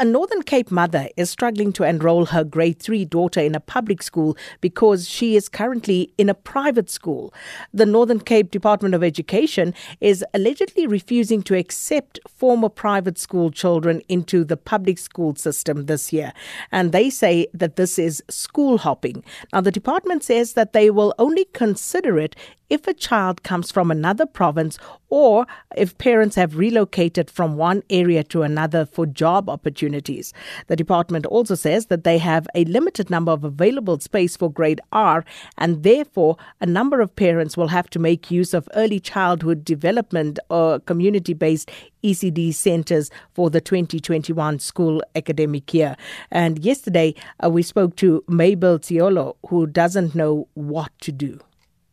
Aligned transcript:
A 0.00 0.04
Northern 0.04 0.42
Cape 0.42 0.70
mother 0.70 1.08
is 1.16 1.28
struggling 1.28 1.72
to 1.72 1.82
enroll 1.82 2.26
her 2.26 2.44
grade 2.44 2.78
3 2.78 3.04
daughter 3.06 3.40
in 3.40 3.56
a 3.56 3.60
public 3.60 4.00
school 4.00 4.36
because 4.60 5.08
she 5.08 5.34
is 5.34 5.48
currently 5.48 6.12
in 6.16 6.28
a 6.28 6.34
private 6.34 6.88
school. 6.88 7.34
The 7.74 7.84
Northern 7.84 8.20
Cape 8.20 8.52
Department 8.52 8.94
of 8.94 9.02
Education 9.02 9.74
is 10.00 10.24
allegedly 10.32 10.86
refusing 10.86 11.42
to 11.42 11.56
accept 11.56 12.20
former 12.28 12.68
private 12.68 13.18
school 13.18 13.50
children 13.50 14.00
into 14.08 14.44
the 14.44 14.56
public 14.56 14.98
school 14.98 15.34
system 15.34 15.86
this 15.86 16.12
year. 16.12 16.32
And 16.70 16.92
they 16.92 17.10
say 17.10 17.48
that 17.52 17.74
this 17.74 17.98
is 17.98 18.22
school 18.30 18.78
hopping. 18.78 19.24
Now, 19.52 19.62
the 19.62 19.72
department 19.72 20.22
says 20.22 20.52
that 20.52 20.74
they 20.74 20.90
will 20.90 21.12
only 21.18 21.46
consider 21.46 22.20
it 22.20 22.36
if 22.70 22.86
a 22.86 22.94
child 22.94 23.42
comes 23.42 23.72
from 23.72 23.90
another 23.90 24.26
province 24.26 24.78
or 25.10 25.46
if 25.76 25.96
parents 25.96 26.36
have 26.36 26.56
relocated 26.56 27.30
from 27.30 27.56
one 27.56 27.82
area 27.88 28.22
to 28.22 28.42
another 28.42 28.84
for 28.84 29.06
job 29.06 29.48
opportunities. 29.48 30.34
The 30.66 30.76
department 30.76 31.24
also 31.26 31.54
says 31.54 31.86
that 31.86 32.04
they 32.04 32.18
have 32.18 32.46
a 32.54 32.64
limited 32.64 33.08
number 33.08 33.32
of 33.32 33.44
available 33.44 33.98
space 34.00 34.36
for 34.36 34.50
grade 34.50 34.80
R 34.92 35.24
and 35.56 35.82
therefore 35.82 36.36
a 36.60 36.66
number 36.66 37.00
of 37.00 37.14
parents 37.16 37.56
will 37.56 37.68
have 37.68 37.88
to 37.90 37.98
make 37.98 38.30
use 38.30 38.52
of 38.52 38.68
early 38.74 39.00
childhood 39.00 39.64
development 39.64 40.38
or 40.50 40.80
community 40.80 41.32
based 41.32 41.70
ECD 42.04 42.54
centers 42.54 43.10
for 43.32 43.50
the 43.50 43.60
2021 43.60 44.58
school 44.58 45.02
academic 45.16 45.72
year. 45.72 45.96
And 46.30 46.58
yesterday 46.58 47.14
uh, 47.42 47.50
we 47.50 47.62
spoke 47.62 47.96
to 47.96 48.22
Mabel 48.28 48.78
Tiolo 48.78 49.36
who 49.48 49.66
doesn't 49.66 50.14
know 50.14 50.48
what 50.54 50.92
to 51.00 51.12
do. 51.12 51.40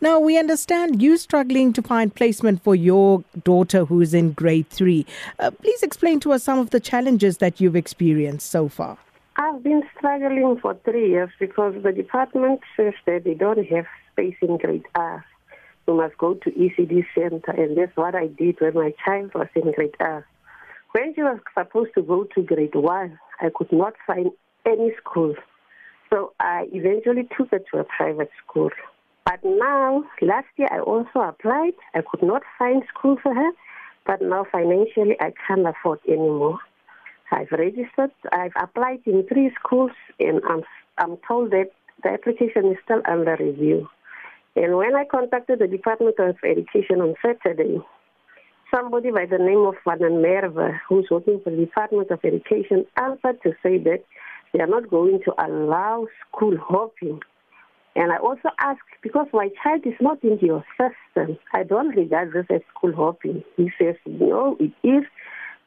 Now, 0.05 0.19
we 0.19 0.37
understand 0.37 1.01
you 1.01 1.17
struggling 1.17 1.73
to 1.73 1.81
find 1.81 2.13
placement 2.13 2.61
for 2.61 2.75
your 2.75 3.23
daughter 3.43 3.85
who's 3.85 4.13
in 4.13 4.33
grade 4.33 4.69
three. 4.69 5.03
Uh, 5.39 5.49
please 5.49 5.81
explain 5.81 6.19
to 6.19 6.33
us 6.33 6.43
some 6.43 6.59
of 6.59 6.69
the 6.69 6.79
challenges 6.79 7.39
that 7.39 7.59
you've 7.59 7.75
experienced 7.75 8.51
so 8.51 8.69
far. 8.69 8.99
I've 9.37 9.63
been 9.63 9.81
struggling 9.97 10.59
for 10.61 10.77
three 10.85 11.09
years 11.09 11.31
because 11.39 11.73
the 11.81 11.91
department 11.91 12.59
says 12.77 12.93
that 13.07 13.23
they 13.23 13.33
don't 13.33 13.65
have 13.65 13.87
space 14.11 14.35
in 14.43 14.57
grade 14.57 14.85
R. 14.93 15.25
You 15.87 15.95
must 15.95 16.19
go 16.19 16.35
to 16.35 16.51
ECD 16.51 17.03
center, 17.15 17.49
and 17.57 17.75
that's 17.75 17.97
what 17.97 18.13
I 18.13 18.27
did 18.27 18.61
when 18.61 18.75
my 18.75 18.93
child 19.03 19.33
was 19.33 19.47
in 19.55 19.71
grade 19.71 19.95
R. 19.99 20.23
When 20.91 21.15
she 21.15 21.23
was 21.23 21.39
supposed 21.57 21.95
to 21.95 22.03
go 22.03 22.25
to 22.35 22.43
grade 22.43 22.75
one, 22.75 23.17
I 23.41 23.49
could 23.55 23.71
not 23.71 23.95
find 24.05 24.29
any 24.67 24.91
school. 25.01 25.33
So 26.13 26.33
I 26.39 26.67
eventually 26.71 27.27
took 27.35 27.49
her 27.49 27.59
to 27.71 27.79
a 27.79 27.83
private 27.85 28.29
school. 28.45 28.69
Now, 29.45 30.03
last 30.23 30.47
year 30.57 30.67
I 30.71 30.79
also 30.79 31.19
applied. 31.19 31.73
I 31.93 32.01
could 32.01 32.23
not 32.23 32.41
find 32.57 32.81
school 32.89 33.17
for 33.21 33.31
her, 33.31 33.51
but 34.03 34.19
now 34.19 34.47
financially 34.51 35.15
I 35.19 35.33
can't 35.45 35.67
afford 35.67 35.99
anymore. 36.07 36.57
I've 37.31 37.51
registered. 37.51 38.09
I've 38.31 38.53
applied 38.59 39.01
in 39.05 39.23
three 39.27 39.51
schools, 39.59 39.91
and 40.19 40.41
I'm 40.49 40.63
I'm 40.97 41.17
told 41.27 41.51
that 41.51 41.69
the 42.01 42.09
application 42.09 42.71
is 42.71 42.77
still 42.83 43.03
under 43.07 43.37
review. 43.39 43.87
And 44.55 44.77
when 44.77 44.95
I 44.95 45.05
contacted 45.05 45.59
the 45.59 45.67
Department 45.67 46.15
of 46.17 46.37
Education 46.43 47.01
on 47.01 47.13
Saturday, 47.21 47.77
somebody 48.73 49.11
by 49.11 49.27
the 49.27 49.37
name 49.37 49.63
of 49.67 49.75
Vanan 49.85 50.25
Merva, 50.25 50.79
who's 50.89 51.05
working 51.11 51.39
for 51.43 51.51
the 51.51 51.57
Department 51.57 52.09
of 52.09 52.19
Education, 52.25 52.87
answered 52.97 53.43
to 53.43 53.51
say 53.61 53.77
that 53.77 54.05
they 54.53 54.59
are 54.61 54.65
not 54.65 54.89
going 54.89 55.19
to 55.25 55.33
allow 55.37 56.07
school 56.31 56.57
hopping 56.57 57.21
and 57.95 58.11
I 58.11 58.17
also 58.17 58.49
asked, 58.59 58.81
because 59.05 59.27
my 59.33 59.49
child 59.61 59.85
is 59.85 59.93
not 60.01 60.17
in 60.23 60.39
your 60.39 60.65
system, 60.79 61.37
I 61.53 61.61
don't 61.61 61.95
regard 61.95 62.33
this 62.33 62.47
as 62.49 62.61
school 62.75 62.91
hopping. 62.91 63.43
He 63.55 63.69
says, 63.79 63.93
no, 64.07 64.57
it 64.59 64.71
is 64.83 65.03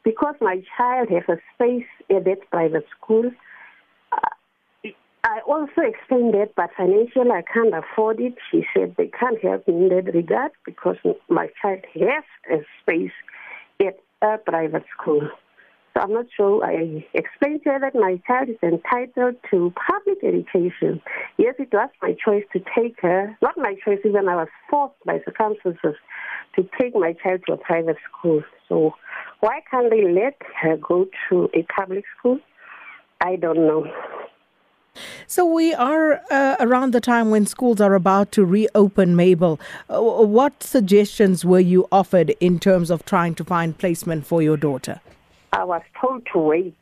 because 0.03 0.35
my 0.41 0.61
child 0.75 1.07
has 1.07 1.23
a 1.29 1.37
space 1.55 1.87
at 2.13 2.25
that 2.25 2.39
private 2.51 2.85
school. 2.97 3.31
I 5.23 5.39
also 5.47 5.81
explained 5.83 6.33
that, 6.33 6.49
but 6.57 6.71
financially 6.75 7.31
I 7.31 7.43
can't 7.53 7.73
afford 7.73 8.19
it. 8.19 8.33
She 8.51 8.65
said 8.75 8.95
they 8.97 9.07
can't 9.07 9.39
help 9.41 9.65
me 9.69 9.83
in 9.83 9.87
that 9.87 10.13
regard 10.13 10.51
because 10.65 10.97
my 11.29 11.47
child 11.61 11.79
has 11.93 12.23
a 12.51 12.57
space 12.81 13.15
at 13.79 13.99
a 14.21 14.37
private 14.37 14.83
school. 14.99 15.29
I'm 15.99 16.13
not 16.13 16.25
sure. 16.35 16.63
I 16.63 17.05
explained 17.13 17.61
to 17.63 17.71
her 17.71 17.79
that 17.79 17.95
my 17.95 18.21
child 18.25 18.49
is 18.49 18.57
entitled 18.63 19.35
to 19.51 19.73
public 19.87 20.23
education. 20.23 21.01
Yes, 21.37 21.55
it 21.59 21.69
was 21.71 21.89
my 22.01 22.15
choice 22.23 22.43
to 22.53 22.59
take 22.75 22.99
her, 23.01 23.37
not 23.41 23.57
my 23.57 23.75
choice, 23.85 23.99
even 24.05 24.27
I 24.27 24.35
was 24.35 24.47
forced 24.69 24.95
by 25.05 25.19
circumstances 25.25 25.95
to 26.55 26.69
take 26.79 26.95
my 26.95 27.13
child 27.13 27.41
to 27.47 27.53
a 27.53 27.57
private 27.57 27.97
school. 28.09 28.43
So 28.67 28.93
why 29.41 29.61
can't 29.69 29.89
they 29.89 30.11
let 30.11 30.37
her 30.61 30.77
go 30.77 31.07
to 31.29 31.49
a 31.53 31.63
public 31.63 32.05
school? 32.17 32.39
I 33.21 33.35
don't 33.35 33.57
know. 33.57 33.85
So 35.27 35.45
we 35.45 35.73
are 35.73 36.21
uh, 36.31 36.55
around 36.59 36.93
the 36.93 37.01
time 37.01 37.29
when 37.29 37.45
schools 37.45 37.79
are 37.79 37.93
about 37.93 38.31
to 38.33 38.45
reopen, 38.45 39.15
Mabel. 39.15 39.59
Uh, 39.89 40.01
what 40.01 40.63
suggestions 40.63 41.45
were 41.45 41.59
you 41.59 41.87
offered 41.91 42.31
in 42.39 42.59
terms 42.59 42.89
of 42.89 43.05
trying 43.05 43.35
to 43.35 43.43
find 43.43 43.77
placement 43.77 44.25
for 44.25 44.41
your 44.41 44.57
daughter? 44.57 44.99
I 45.51 45.63
was 45.63 45.81
told 45.99 46.27
to 46.33 46.39
wait 46.39 46.77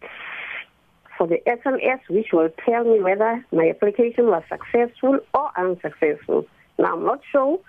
for 1.18 1.28
the 1.28 1.38
SMS, 1.48 2.00
which 2.10 2.28
will 2.32 2.50
tell 2.66 2.84
me 2.84 3.02
whether 3.02 3.44
my 3.52 3.70
application 3.70 4.28
was 4.28 4.44
successful 4.50 5.20
or 5.34 5.52
unsuccessful. 5.58 6.46
Now, 6.78 6.94
I'm 6.94 7.06
not 7.06 7.22
sure 7.32 7.60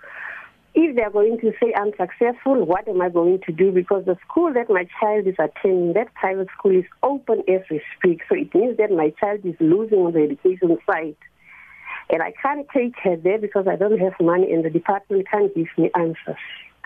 if 0.75 0.95
they're 0.95 1.09
going 1.09 1.39
to 1.39 1.51
say 1.61 1.73
unsuccessful, 1.73 2.63
what 2.65 2.87
am 2.87 3.01
I 3.01 3.09
going 3.09 3.39
to 3.45 3.51
do? 3.51 3.71
Because 3.71 4.05
the 4.05 4.17
school 4.27 4.53
that 4.53 4.69
my 4.69 4.87
child 4.99 5.27
is 5.27 5.35
attending, 5.39 5.93
that 5.93 6.13
private 6.13 6.47
school 6.57 6.77
is 6.77 6.85
open 7.01 7.43
as 7.47 7.61
we 7.71 7.81
speak. 7.97 8.21
So 8.29 8.35
it 8.35 8.53
means 8.53 8.77
that 8.77 8.91
my 8.91 9.11
child 9.19 9.41
is 9.43 9.55
losing 9.59 9.99
on 9.99 10.13
the 10.13 10.21
education 10.21 10.77
side. 10.85 11.15
And 12.11 12.21
I 12.21 12.33
can't 12.41 12.67
take 12.73 12.93
her 13.03 13.15
there 13.15 13.39
because 13.39 13.67
I 13.67 13.75
don't 13.75 13.99
have 13.99 14.13
money 14.19 14.51
and 14.51 14.63
the 14.63 14.69
department 14.69 15.27
can't 15.29 15.53
give 15.53 15.67
me 15.77 15.91
answers. 15.95 16.37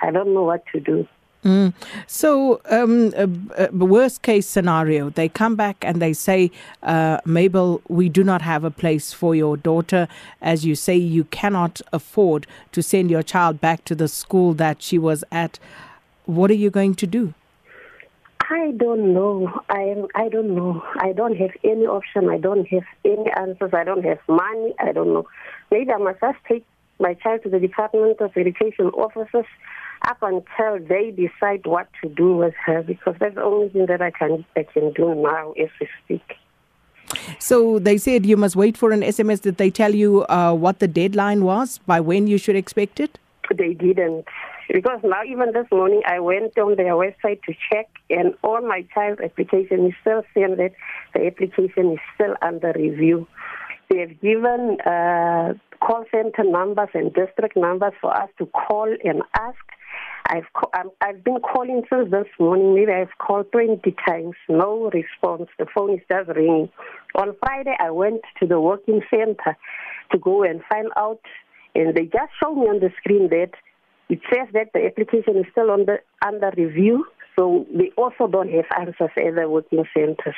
I 0.02 0.12
don't 0.12 0.34
know 0.34 0.44
what 0.44 0.64
to 0.74 0.80
do. 0.80 1.08
Mm. 1.44 1.74
So, 2.08 2.62
um, 2.70 3.14
uh, 3.18 3.28
uh, 3.62 3.68
worst 3.74 4.22
case 4.22 4.48
scenario, 4.48 5.10
they 5.10 5.28
come 5.28 5.56
back 5.56 5.76
and 5.82 6.02
they 6.02 6.14
say, 6.14 6.52
uh, 6.84 7.20
Mabel, 7.26 7.82
we 7.90 8.08
do 8.08 8.24
not 8.24 8.42
have 8.42 8.64
a 8.64 8.72
place 8.72 9.12
for 9.12 9.36
your 9.36 9.58
daughter. 9.58 10.08
As 10.42 10.66
you 10.66 10.76
say, 10.76 10.96
you 10.96 11.26
cannot 11.26 11.82
afford 11.92 12.48
to 12.72 12.82
send 12.82 13.12
your 13.12 13.24
child 13.24 13.60
back 13.60 13.84
to 13.86 13.96
the 13.96 14.08
school 14.08 14.54
that 14.54 14.82
she 14.82 14.98
was 14.98 15.24
at. 15.32 15.60
What 16.26 16.50
are 16.50 16.56
you 16.56 16.70
going 16.70 16.96
to 16.96 17.08
do? 17.08 17.34
I 18.50 18.72
don't 18.78 19.14
know. 19.14 19.62
I 19.70 19.96
I 20.16 20.30
don't 20.30 20.54
know. 20.56 20.84
I 20.98 21.14
don't 21.14 21.36
have 21.38 21.52
any 21.64 21.86
option. 21.86 22.30
I 22.30 22.38
don't 22.38 22.68
have 22.68 22.84
any 23.04 23.32
answers. 23.32 23.74
I 23.74 23.84
don't 23.84 24.04
have 24.04 24.20
money. 24.28 24.76
I 24.80 24.92
don't 24.92 25.14
know. 25.14 25.28
Maybe 25.72 25.92
I 25.92 25.98
must 25.98 26.20
just 26.20 26.38
take 26.48 26.66
my 27.00 27.14
child 27.16 27.44
to 27.44 27.50
the 27.50 27.60
Department 27.60 28.20
of 28.22 28.36
Education 28.38 28.88
officers 28.88 29.46
up 30.04 30.18
until 30.22 30.80
they 30.88 31.12
decide 31.12 31.66
what 31.66 31.88
to 32.02 32.10
do 32.10 32.36
with 32.36 32.54
her 32.66 32.84
because 32.84 33.16
that's 33.20 33.36
the 33.36 33.44
only 33.44 33.70
thing 33.70 33.86
that 33.88 34.02
I 34.02 34.12
can 34.12 34.46
I 34.56 34.64
can 34.64 34.92
do 34.94 35.16
now 35.16 35.52
as 35.54 35.70
we 35.80 35.88
speak. 36.04 36.38
So 37.40 37.80
they 37.80 37.98
said 37.98 38.26
you 38.26 38.38
must 38.38 38.56
wait 38.56 38.78
for 38.78 38.92
an 38.92 39.02
SMS. 39.02 39.42
Did 39.42 39.58
they 39.58 39.70
tell 39.70 39.94
you 39.94 40.26
uh, 40.26 40.54
what 40.54 40.80
the 40.80 40.88
deadline 40.88 41.44
was 41.44 41.80
by 41.86 42.00
when 42.00 42.28
you 42.28 42.38
should 42.38 42.56
expect 42.56 43.00
it? 43.00 43.20
They 43.54 43.74
didn't. 43.74 44.26
Because 44.72 45.02
now, 45.04 45.24
even 45.28 45.52
this 45.52 45.68
morning, 45.72 46.02
I 46.08 46.20
went 46.20 46.58
on 46.58 46.76
their 46.78 46.94
website 46.94 47.44
to 47.44 47.54
check, 47.70 47.90
and 48.10 48.34
all 48.44 48.62
my 48.62 48.88
child's 48.94 49.22
application 49.22 49.86
is 49.88 49.94
still 50.02 50.24
saying 50.34 50.56
that 50.56 50.72
the 51.14 51.28
application 51.28 51.94
is 51.94 52.00
still 52.16 52.36
under 52.42 52.74
review. 52.74 53.28
They 53.90 54.00
have 54.00 54.20
given 54.22 54.80
uh, 54.82 55.54
call 55.82 56.06
center 56.12 56.44
numbers 56.44 56.90
and 56.94 57.14
district 57.14 57.58
numbers 57.58 57.94
for 58.00 58.16
us 58.16 58.30
to 58.38 58.46
call 58.48 58.96
and 59.04 59.22
ask 59.38 59.60
I've 60.26 60.46
I've 61.02 61.24
been 61.24 61.40
calling 61.40 61.84
since 61.92 62.10
this 62.10 62.28
morning. 62.40 62.74
Maybe 62.74 62.92
I've 62.92 63.18
called 63.20 63.52
20 63.52 63.96
times, 64.08 64.36
no 64.48 64.90
response. 64.94 65.50
The 65.60 65.66
phone 65.76 65.96
is 65.96 66.02
just 66.10 66.30
ringing. 66.30 66.70
On 67.16 67.36
Friday, 67.40 67.76
I 67.80 67.92
went 67.92 68.22
to 68.40 68.48
the 68.48 68.60
working 68.60 69.02
center 69.10 69.58
to 70.12 70.18
go 70.18 70.44
and 70.44 70.62
find 70.70 70.88
out, 70.98 71.20
and 71.76 71.94
they 71.96 72.06
just 72.06 72.32
showed 72.42 72.56
me 72.56 72.68
on 72.68 72.80
the 72.80 72.90
screen 72.98 73.30
that 73.30 73.52
it 74.10 74.20
says 74.34 74.48
that 74.54 74.72
the 74.74 74.86
application 74.86 75.38
is 75.38 75.46
still 75.52 75.72
under 75.72 76.00
under 76.26 76.52
review. 76.56 77.06
So 77.38 77.66
they 77.74 77.92
also 77.98 78.28
don't 78.28 78.52
have 78.52 78.66
answers 78.80 79.12
at 79.18 79.36
the 79.36 79.50
working 79.50 79.84
centers. 79.94 80.36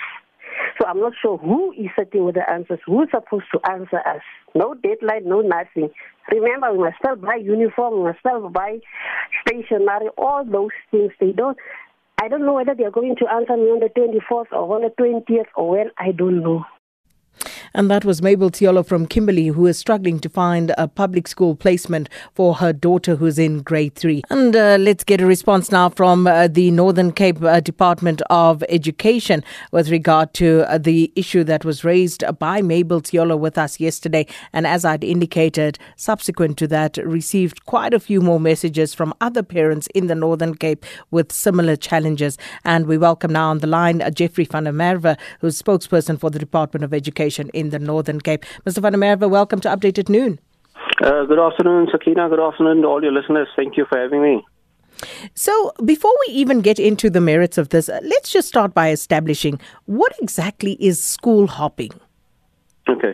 So 0.80 0.88
I'm 0.88 1.00
not 1.00 1.14
sure 1.22 1.38
who 1.38 1.72
is 1.74 1.90
sitting 1.98 2.26
with 2.26 2.36
the 2.36 2.50
answers, 2.50 2.80
who's 2.86 3.10
supposed 3.12 3.46
to 3.54 3.60
answer 3.72 4.00
us. 4.00 4.22
No 4.54 4.74
deadline, 4.74 5.28
no 5.28 5.42
nothing. 5.42 5.90
Remember, 6.32 6.72
we 6.74 6.84
must 6.84 6.98
still 6.98 7.16
buy 7.16 7.36
uniform, 7.36 8.00
we 8.00 8.04
must 8.10 8.20
still 8.20 8.50
buy 8.50 8.80
stationery, 9.46 10.10
all 10.18 10.46
those 10.46 10.72
things. 10.92 11.12
They 11.20 11.32
don't. 11.32 11.58
I 12.22 12.30
don't 12.30 12.46
know 12.46 12.54
whether 12.54 12.74
they 12.74 12.86
are 12.86 12.92
going 12.92 13.16
to 13.18 13.28
answer 13.28 13.58
me 13.58 13.64
on 13.64 13.82
the 13.82 13.90
24th 13.90 14.52
or 14.54 14.76
on 14.76 14.82
the 14.84 14.94
20th 14.98 15.48
or 15.56 15.72
when. 15.72 15.92
I 15.98 16.12
don't 16.12 16.42
know. 16.42 16.64
And 17.76 17.92
that 17.92 18.06
was 18.06 18.22
Mabel 18.22 18.50
Tiolo 18.50 18.88
from 18.88 19.06
Kimberley, 19.06 19.48
who 19.48 19.66
is 19.66 19.78
struggling 19.78 20.20
to 20.22 20.30
find 20.30 20.74
a 20.78 20.88
public 20.88 21.28
school 21.28 21.58
placement 21.58 22.08
for 22.34 22.56
her 22.56 22.72
daughter 22.72 23.18
who's 23.18 23.38
in 23.38 23.64
grade 23.64 23.96
three. 23.96 24.22
And 24.30 24.56
uh, 24.56 24.78
let's 24.80 25.04
get 25.04 25.20
a 25.20 25.26
response 25.26 25.74
now 25.74 25.90
from 25.90 26.26
uh, 26.26 26.48
the 26.48 26.72
Northern 26.72 27.12
Cape 27.12 27.44
uh, 27.44 27.60
Department 27.60 28.22
of 28.30 28.64
Education 28.70 29.44
with 29.74 29.90
regard 29.90 30.34
to 30.36 30.64
uh, 30.70 30.78
the 30.78 31.12
issue 31.18 31.44
that 31.44 31.66
was 31.66 31.84
raised 31.84 32.24
by 32.40 32.62
Mabel 32.62 33.02
Tiolo 33.02 33.38
with 33.38 33.58
us 33.58 33.78
yesterday. 33.78 34.26
And 34.54 34.66
as 34.66 34.86
I'd 34.86 35.04
indicated, 35.04 35.78
subsequent 35.98 36.58
to 36.60 36.68
that, 36.68 36.96
received 36.96 37.66
quite 37.66 37.94
a 37.94 38.00
few 38.00 38.22
more 38.22 38.40
messages 38.40 38.94
from 38.94 39.14
other 39.20 39.44
parents 39.44 39.88
in 39.88 40.08
the 40.08 40.16
Northern 40.16 40.56
Cape 40.56 40.86
with 41.12 41.30
similar 41.30 41.76
challenges. 41.76 42.38
And 42.64 42.88
we 42.88 42.98
welcome 42.98 43.34
now 43.34 43.50
on 43.50 43.60
the 43.60 43.68
line 43.68 44.02
uh, 44.02 44.12
Jeffrey 44.12 44.46
van 44.46 44.64
der 44.64 44.72
Merwe, 44.72 45.18
who's 45.42 45.62
spokesperson 45.62 46.18
for 46.18 46.30
the 46.30 46.40
Department 46.40 46.86
of 46.86 46.94
Education 46.94 47.50
in 47.50 47.65
the 47.70 47.80
Northern 47.80 48.22
Cape. 48.22 48.46
Mr. 48.66 48.82
Van 48.82 48.94
Merwe, 48.94 49.30
welcome 49.30 49.60
to 49.62 49.70
Update 49.70 49.98
at 50.00 50.10
Noon. 50.10 50.40
Uh, 51.04 51.26
good 51.26 51.40
afternoon, 51.40 51.88
Sakina. 51.92 52.30
Good 52.30 52.40
afternoon 52.40 52.82
to 52.82 52.88
all 52.88 53.04
your 53.04 53.12
listeners. 53.12 53.48
Thank 53.56 53.78
you 53.78 53.86
for 53.90 53.98
having 53.98 54.22
me. 54.22 54.46
So, 55.34 55.72
before 55.84 56.14
we 56.28 56.34
even 56.34 56.62
get 56.62 56.80
into 56.80 57.10
the 57.10 57.22
merits 57.22 57.58
of 57.58 57.70
this, 57.70 57.90
let's 58.04 58.32
just 58.32 58.48
start 58.48 58.74
by 58.74 58.92
establishing 58.92 59.60
what 59.86 60.14
exactly 60.22 60.74
is 60.80 61.04
school 61.04 61.48
hopping? 61.48 61.92
Okay. 62.88 63.14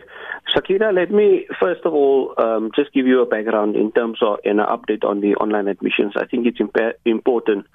Sakina, 0.54 0.92
let 0.92 1.10
me 1.10 1.46
first 1.60 1.82
of 1.84 1.94
all 1.94 2.34
um, 2.38 2.70
just 2.74 2.92
give 2.92 3.06
you 3.06 3.22
a 3.22 3.26
background 3.26 3.76
in 3.76 3.92
terms 3.92 4.18
of 4.22 4.38
an 4.44 4.58
update 4.58 5.04
on 5.04 5.20
the 5.20 5.34
online 5.36 5.68
admissions. 5.68 6.12
I 6.16 6.26
think 6.26 6.46
it's 6.46 6.58
impa- 6.58 6.94
important 7.04 7.66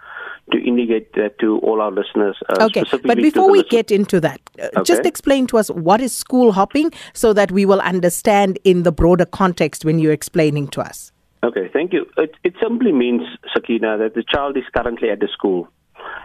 to 0.51 0.57
indicate 0.59 1.13
that 1.13 1.39
to 1.39 1.59
all 1.59 1.81
our 1.81 1.91
listeners. 1.91 2.37
Uh, 2.49 2.65
okay, 2.65 2.83
but 3.03 3.17
before 3.17 3.49
we 3.49 3.63
get 3.63 3.91
into 3.91 4.19
that, 4.21 4.39
uh, 4.59 4.67
okay. 4.77 4.83
just 4.83 5.05
explain 5.05 5.47
to 5.47 5.57
us 5.57 5.69
what 5.71 6.01
is 6.01 6.15
school 6.15 6.51
hopping 6.51 6.91
so 7.13 7.33
that 7.33 7.51
we 7.51 7.65
will 7.65 7.81
understand 7.81 8.59
in 8.63 8.83
the 8.83 8.91
broader 8.91 9.25
context 9.25 9.83
when 9.83 9.99
you're 9.99 10.13
explaining 10.13 10.67
to 10.69 10.81
us. 10.81 11.11
Okay, 11.43 11.69
thank 11.71 11.93
you. 11.93 12.05
It, 12.17 12.35
it 12.43 12.55
simply 12.61 12.91
means, 12.91 13.21
Sakina, 13.53 13.97
that 13.97 14.15
the 14.15 14.23
child 14.23 14.57
is 14.57 14.63
currently 14.75 15.09
at 15.09 15.19
the 15.19 15.27
school 15.31 15.67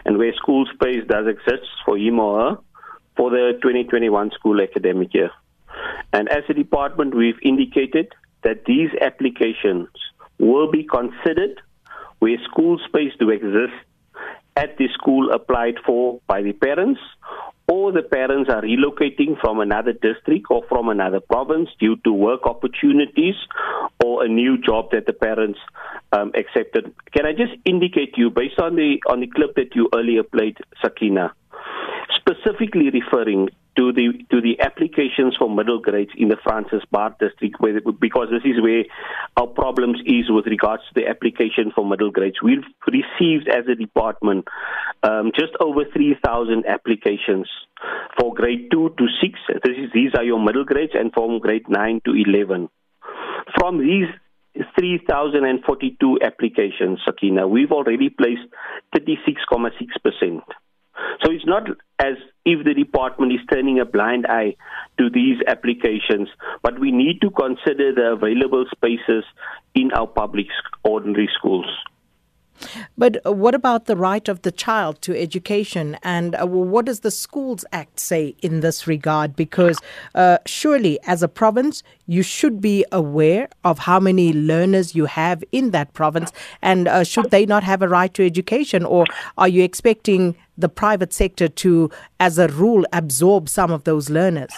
and 0.05 0.19
where 0.19 0.33
school 0.35 0.67
space 0.73 1.05
does 1.09 1.27
exist 1.27 1.69
for 1.85 1.99
him 1.99 2.19
or 2.19 2.41
her 2.41 2.59
for 3.17 3.31
the 3.31 3.53
2021 3.63 4.31
school 4.31 4.61
academic 4.61 5.13
year. 5.13 5.31
And 6.13 6.29
as 6.29 6.45
a 6.49 6.55
department, 6.55 7.15
we've 7.15 7.41
indicated 7.43 8.13
that 8.43 8.65
these 8.67 8.91
applications 9.01 9.89
will 10.39 10.71
be 10.71 10.85
considered 10.85 11.61
where 12.19 12.37
school 12.51 12.79
space 12.87 13.13
do 13.19 13.31
exist 13.31 13.75
at 14.57 14.77
the 14.77 14.89
school 14.95 15.31
applied 15.33 15.77
for 15.87 16.21
by 16.27 16.43
the 16.43 16.53
parents 16.53 17.01
or 17.69 17.93
the 17.93 18.03
parents 18.03 18.51
are 18.51 18.61
relocating 18.61 19.41
from 19.41 19.61
another 19.61 19.93
district 19.93 20.47
or 20.51 20.63
from 20.69 20.89
another 20.89 21.21
province 21.21 21.71
due 21.79 21.97
to 22.05 22.13
work 22.13 22.45
opportunities 22.45 23.35
or 24.05 24.25
a 24.25 24.29
new 24.29 24.59
job 24.59 24.91
that 24.91 25.07
the 25.07 25.13
parents 25.13 25.59
um, 26.13 26.33
accepted. 26.35 26.93
Can 27.17 27.25
I 27.25 27.33
just 27.33 27.55
indicate 27.65 28.15
to 28.15 28.21
you, 28.21 28.31
based 28.31 28.59
on 28.59 28.77
the 28.77 29.01
on 29.09 29.21
the 29.21 29.27
clip 29.27 29.55
that 29.55 29.75
you 29.75 29.89
earlier 29.95 30.23
played, 30.23 30.59
Sakina, 30.83 31.33
specifically 32.17 32.91
referring 32.91 33.49
to 33.77 33.93
the 33.93 34.13
to 34.31 34.41
the 34.41 34.61
applications 34.61 35.35
for 35.39 35.49
middle 35.49 35.81
grades 35.81 36.11
in 36.17 36.29
the 36.29 36.37
Francis 36.43 36.83
Baard 36.91 37.15
district, 37.19 37.57
where, 37.59 37.81
because 37.81 38.29
this 38.31 38.45
is 38.45 38.61
where 38.61 38.85
our 39.37 39.47
problems 39.47 39.99
is 40.05 40.27
with 40.29 40.47
regards 40.47 40.83
to 40.89 41.01
the 41.01 41.09
application 41.09 41.73
for 41.75 41.87
middle 41.87 42.11
grades. 42.11 42.37
We've 42.43 42.65
received 42.87 43.49
as 43.49 43.65
a 43.71 43.75
department 43.75 44.47
um, 45.03 45.33
just 45.35 45.53
over 45.61 45.85
3,000 45.93 46.67
applications 46.67 47.49
for 48.19 48.35
grade 48.35 48.71
two 48.71 48.95
to 48.99 49.07
six. 49.21 49.39
This 49.49 49.77
is, 49.77 49.91
these 49.95 50.13
are 50.17 50.25
your 50.25 50.43
middle 50.43 50.65
grades, 50.65 50.93
and 50.95 51.13
from 51.13 51.39
grade 51.39 51.69
nine 51.69 52.01
to 52.05 52.13
11. 52.13 52.69
From 53.59 53.79
these 53.79 54.09
3,042 54.79 56.19
applications, 56.23 57.01
Sakina, 57.05 57.49
we've 57.49 57.73
already 57.73 58.11
placed 58.11 58.43
36.6 58.95 59.71
percent. 60.05 60.45
So 61.23 61.31
it's 61.31 61.47
not 61.47 61.69
as 61.99 62.15
if 62.45 62.65
the 62.65 62.75
department 62.75 63.33
is 63.33 63.41
turning 63.51 63.79
a 63.79 63.85
blind 63.85 64.27
eye 64.27 64.57
to 64.99 65.11
these 65.11 65.39
applications, 65.47 66.29
but 66.63 66.79
we 66.79 66.91
need 66.91 67.21
to 67.21 67.31
consider 67.31 67.95
the 67.95 68.13
available 68.13 68.65
spaces 68.71 69.25
in 69.75 69.93
our 69.93 70.07
public 70.07 70.47
ordinary 70.85 71.29
schools. 71.39 71.67
But 72.97 73.25
uh, 73.27 73.33
what 73.33 73.55
about 73.55 73.87
the 73.87 73.97
right 73.97 74.29
of 74.29 74.43
the 74.43 74.53
child 74.53 75.03
to 75.03 75.19
education? 75.19 75.97
And 76.03 76.35
uh, 76.35 76.47
what 76.47 76.87
does 76.87 77.01
the 77.01 77.11
Schools 77.11 77.65
Act 77.73 77.99
say 78.01 78.35
in 78.43 78.61
this 78.61 78.87
regard? 78.87 79.35
Because 79.37 79.79
uh, 80.15 80.39
surely, 80.47 80.99
as 81.07 81.23
a 81.23 81.29
province, 81.29 81.83
you 82.07 82.23
should 82.23 82.61
be 82.61 82.85
aware 82.93 83.49
of 83.65 83.81
how 83.81 83.99
many 84.01 84.33
learners 84.33 84.95
you 84.95 85.07
have 85.07 85.43
in 85.53 85.71
that 85.71 85.93
province. 85.95 86.33
And 86.61 86.89
uh, 86.89 87.05
should 87.05 87.31
they 87.31 87.47
not 87.47 87.63
have 87.65 87.83
a 87.83 87.89
right 87.89 88.13
to 88.15 88.25
education? 88.25 88.85
Or 88.85 89.07
are 89.39 89.49
you 89.49 89.63
expecting 89.63 90.37
the 90.57 90.69
private 90.69 91.13
sector 91.13 91.49
to, 91.49 91.91
as 92.21 92.39
a 92.39 92.49
rule, 92.49 92.85
absorb 92.93 93.49
some 93.49 93.71
of 93.71 93.85
those 93.85 94.11
learners? 94.11 94.51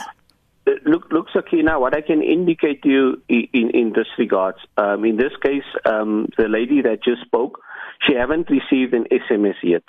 Uh, 0.66 0.72
look, 0.86 1.10
look, 1.12 1.26
Sakina, 1.32 1.78
what 1.78 1.94
I 1.94 2.00
can 2.00 2.22
indicate 2.22 2.82
to 2.82 2.88
you 2.88 3.22
in, 3.28 3.70
in 3.70 3.92
this 3.94 4.06
regard, 4.18 4.56
um, 4.76 5.04
in 5.04 5.16
this 5.16 5.32
case, 5.42 5.64
um, 5.84 6.28
the 6.36 6.48
lady 6.48 6.80
that 6.82 7.02
just 7.02 7.22
spoke, 7.22 7.60
she 8.06 8.14
haven't 8.14 8.48
received 8.50 8.94
an 8.94 9.06
SMS 9.10 9.56
yet. 9.62 9.82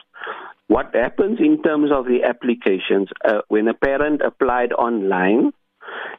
What 0.68 0.96
happens 0.96 1.40
in 1.40 1.62
terms 1.62 1.92
of 1.92 2.06
the 2.06 2.24
applications, 2.24 3.10
uh, 3.24 3.42
when 3.50 3.68
a 3.68 3.74
parent 3.74 4.22
applied 4.22 4.74
online, 4.74 5.52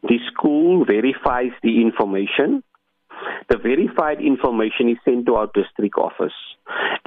the 0.02 0.18
school 0.32 0.84
verifies 0.84 1.50
the 1.62 1.80
information. 1.82 2.62
The 3.48 3.58
verified 3.58 4.20
information 4.20 4.88
is 4.90 4.98
sent 5.04 5.26
to 5.26 5.34
our 5.34 5.48
district 5.52 5.96
office. 5.98 6.36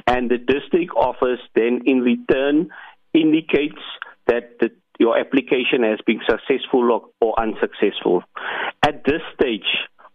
And 0.06 0.30
the 0.30 0.38
district 0.38 0.92
office 0.96 1.40
then, 1.54 1.82
in 1.86 2.00
return, 2.00 2.68
indicates 3.14 3.80
that 4.26 4.58
the, 4.60 4.70
your 4.98 5.18
application 5.18 5.82
has 5.82 5.98
been 6.06 6.20
successful 6.28 6.92
or, 6.92 7.02
or 7.20 7.40
unsuccessful. 7.40 8.22
At 8.84 9.04
this 9.04 9.22
stage, 9.34 9.66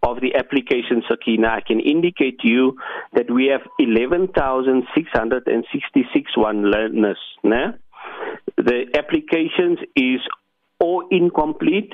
of 0.06 0.22
the 0.22 0.36
application, 0.36 1.02
Sakina, 1.10 1.48
I 1.48 1.62
can 1.66 1.80
indicate 1.80 2.38
to 2.40 2.48
you 2.48 2.78
that 3.13 3.31
we 3.31 3.48
have 3.48 3.62
11,666 3.80 6.38
one 6.38 6.69
learners. 6.69 7.18
Né? 7.44 7.74
The 8.57 8.86
applications 8.96 9.80
is 9.96 10.22
all 10.80 11.07
incomplete. 11.10 11.94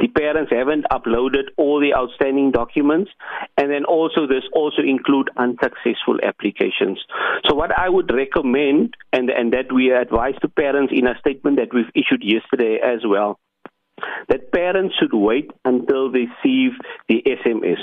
The 0.00 0.08
parents 0.08 0.50
haven't 0.52 0.86
uploaded 0.90 1.50
all 1.56 1.78
the 1.80 1.94
outstanding 1.94 2.50
documents, 2.50 3.12
and 3.56 3.70
then 3.70 3.84
also 3.84 4.26
this 4.26 4.42
also 4.52 4.82
include 4.82 5.30
unsuccessful 5.36 6.18
applications. 6.22 6.98
So 7.46 7.54
what 7.54 7.70
I 7.78 7.88
would 7.88 8.12
recommend, 8.12 8.96
and 9.12 9.30
and 9.30 9.52
that 9.52 9.70
we 9.72 9.92
advise 9.92 10.34
to 10.40 10.48
parents 10.48 10.92
in 10.94 11.06
a 11.06 11.16
statement 11.20 11.58
that 11.58 11.72
we've 11.72 11.92
issued 11.94 12.24
yesterday 12.24 12.80
as 12.82 13.06
well, 13.06 13.38
that 14.28 14.52
parents 14.52 14.94
should 14.98 15.12
wait 15.12 15.50
until 15.64 16.10
they 16.10 16.26
receive 16.44 16.72
the 17.08 17.22
SMS. 17.26 17.80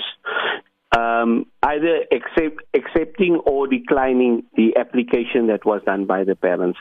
Um, 0.96 1.48
either 1.64 2.06
accept, 2.12 2.62
accepting 2.76 3.42
or 3.46 3.66
declining 3.66 4.44
the 4.56 4.78
application 4.78 5.48
that 5.48 5.66
was 5.66 5.82
done 5.86 6.06
by 6.06 6.24
the 6.24 6.36
parents. 6.36 6.78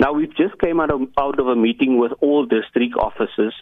Now 0.00 0.12
we've 0.14 0.34
just 0.36 0.58
came 0.58 0.80
out 0.80 0.90
of, 0.90 1.02
out 1.16 1.38
of 1.38 1.46
a 1.46 1.54
meeting 1.54 1.96
with 1.96 2.10
all 2.20 2.44
district 2.44 2.96
officers, 2.98 3.54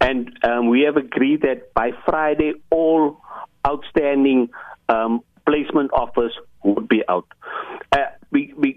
and 0.00 0.36
um, 0.42 0.68
we 0.68 0.82
have 0.82 0.96
agreed 0.96 1.42
that 1.42 1.72
by 1.72 1.90
Friday 2.04 2.54
all 2.70 3.20
outstanding 3.64 4.48
um, 4.88 5.20
placement 5.46 5.92
offers 5.92 6.32
would 6.64 6.88
be 6.88 7.02
out. 7.08 7.26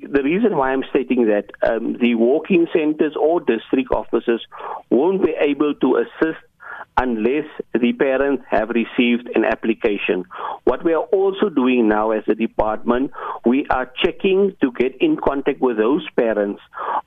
The 0.02 0.24
reason 0.24 0.58
why 0.58 0.72
I'm 0.72 0.84
stating 0.90 1.28
that 1.28 1.52
um, 1.64 1.98
the 2.00 2.16
walking 2.16 2.66
centers 2.74 3.16
or 3.20 3.40
district 3.40 3.92
offices 3.92 4.42
won't 4.90 5.24
be 5.24 5.36
able 5.40 5.76
to 5.76 5.98
assist 5.98 6.40
unless 6.98 7.46
the 7.74 7.94
parents 7.94 8.44
have 8.50 8.70
received 8.70 9.30
an 9.36 9.46
application. 9.46 10.26
What 10.66 10.84
we 10.84 10.94
are 10.94 11.04
also 11.04 11.48
doing 11.50 11.88
now 11.88 12.12
as 12.12 12.24
a 12.28 12.36
department, 12.36 13.12
we 13.46 13.66
are 13.70 13.90
checking 14.04 14.58
to 14.62 14.74
get 14.74 14.98
in 15.00 15.16
contact 15.18 15.62
with 15.62 15.78
those 15.78 16.06
parents 16.16 16.62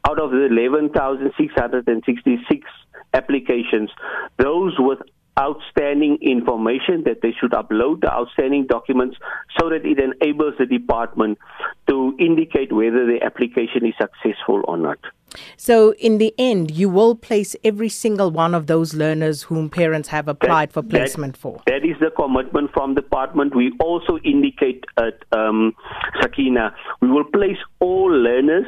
out 0.09 0.19
of 0.19 0.31
the 0.31 0.47
11,666 0.47 2.67
applications, 3.13 3.91
those 4.39 4.75
with 4.79 5.01
outstanding 5.39 6.19
information 6.23 7.03
that 7.05 7.21
they 7.21 7.35
should 7.41 7.51
upload 7.51 8.01
the 8.01 8.13
outstanding 8.13 8.67
documents 8.67 9.17
so 9.59 9.69
that 9.69 9.85
it 9.85 9.99
enables 9.99 10.55
the 10.59 10.67
department 10.67 11.39
to 11.89 12.17
indicate 12.19 12.73
whether 12.73 13.07
the 13.07 13.19
application 13.23 13.87
is 13.87 13.95
successful 14.01 14.63
or 14.67 14.77
not. 14.77 14.99
So, 15.57 15.95
in 15.95 16.19
the 16.19 16.33
end, 16.39 16.71
you 16.71 16.89
will 16.89 17.15
place 17.15 17.57
every 17.65 17.89
single 17.89 18.31
one 18.31 18.55
of 18.55 18.67
those 18.67 18.95
learners 18.95 19.43
whom 19.43 19.69
parents 19.69 20.09
have 20.09 20.29
applied 20.29 20.69
that, 20.69 20.75
for 20.75 20.83
placement 20.83 21.35
that, 21.35 21.41
for. 21.41 21.63
That 21.67 21.85
is 21.85 21.97
the 22.01 22.11
commitment 22.11 22.71
from 22.73 22.95
the 22.95 23.01
department. 23.01 23.55
We 23.55 23.73
also 23.81 24.19
indicate 24.19 24.85
at 24.97 25.25
um, 25.33 25.75
Sakina, 26.21 26.75
we 27.01 27.11
will 27.11 27.25
place 27.25 27.59
all 27.81 28.11
learners, 28.11 28.67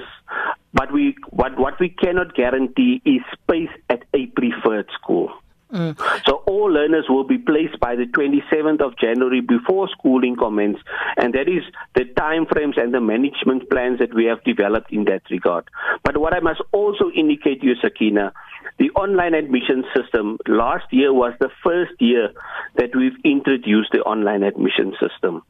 but 0.73 0.93
we 0.93 1.17
what 1.31 1.59
what 1.59 1.79
we 1.81 1.89
cannot 1.89 2.35
guarantee 2.35 3.01
is 3.05 3.21
space 3.33 3.71
at 3.89 4.03
a 4.15 4.27
preferred 4.27 4.89
school. 5.01 5.31
Mm. 5.76 5.95
So 6.26 6.37
all 6.47 6.73
learners 6.73 7.04
will 7.06 7.25
be 7.25 7.37
placed 7.37 7.78
by 7.78 7.97
the 7.97 8.06
27th 8.06 8.80
of 8.80 8.97
January 8.97 9.42
before 9.42 9.88
schooling 9.90 10.35
commence, 10.35 10.78
and 11.18 11.35
that 11.35 11.49
is 11.49 11.62
the 11.95 12.06
time 12.16 12.47
frames 12.47 12.76
and 12.78 12.95
the 12.95 13.00
management 13.00 13.68
plans 13.68 13.99
that 13.99 14.14
we 14.14 14.25
have 14.25 14.42
developed 14.45 14.90
in 14.90 15.04
that 15.04 15.23
regard. 15.30 15.68
But 16.02 16.16
what 16.16 16.33
I 16.33 16.40
must 16.40 16.62
also 16.73 17.11
indicate 17.14 17.61
to 17.61 17.66
you, 17.66 17.75
Sakina, 17.83 18.33
the 18.78 18.88
online 18.92 19.35
admission 19.35 19.85
system 19.95 20.38
last 20.49 20.87
year 20.92 21.12
was 21.12 21.35
the 21.40 21.50
first 21.62 21.92
year 22.00 22.30
that 22.76 22.97
we've 22.97 23.21
introduced 23.23 23.90
the 23.92 24.00
online 24.00 24.45
admission 24.45 24.95
system. 24.99 25.42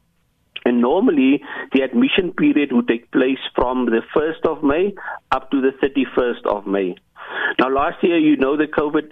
And 0.65 0.81
normally, 0.81 1.41
the 1.71 1.83
admission 1.83 2.33
period 2.33 2.73
would 2.73 2.89
take 2.89 3.09
place 3.11 3.39
from 3.55 3.85
the 3.85 4.01
1st 4.13 4.45
of 4.45 4.61
May 4.61 4.93
up 5.31 5.49
to 5.51 5.61
the 5.61 5.71
31st 5.81 6.45
of 6.45 6.67
May. 6.67 6.95
Now, 7.59 7.69
last 7.69 8.03
year, 8.03 8.17
you 8.17 8.35
know, 8.35 8.57
the 8.57 8.67
COVID 8.67 9.11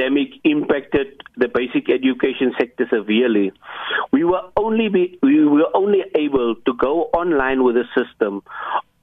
pandemic 0.00 0.28
impacted 0.44 1.22
the 1.36 1.48
basic 1.48 1.90
education 1.90 2.52
sector 2.58 2.86
severely. 2.90 3.52
We 4.12 4.24
were 4.24 4.42
only 4.56 4.88
be, 4.88 5.18
we 5.22 5.44
were 5.44 5.68
only 5.74 6.04
able 6.14 6.54
to 6.54 6.74
go 6.74 7.04
online 7.12 7.64
with 7.64 7.76
the 7.76 7.84
system 7.96 8.42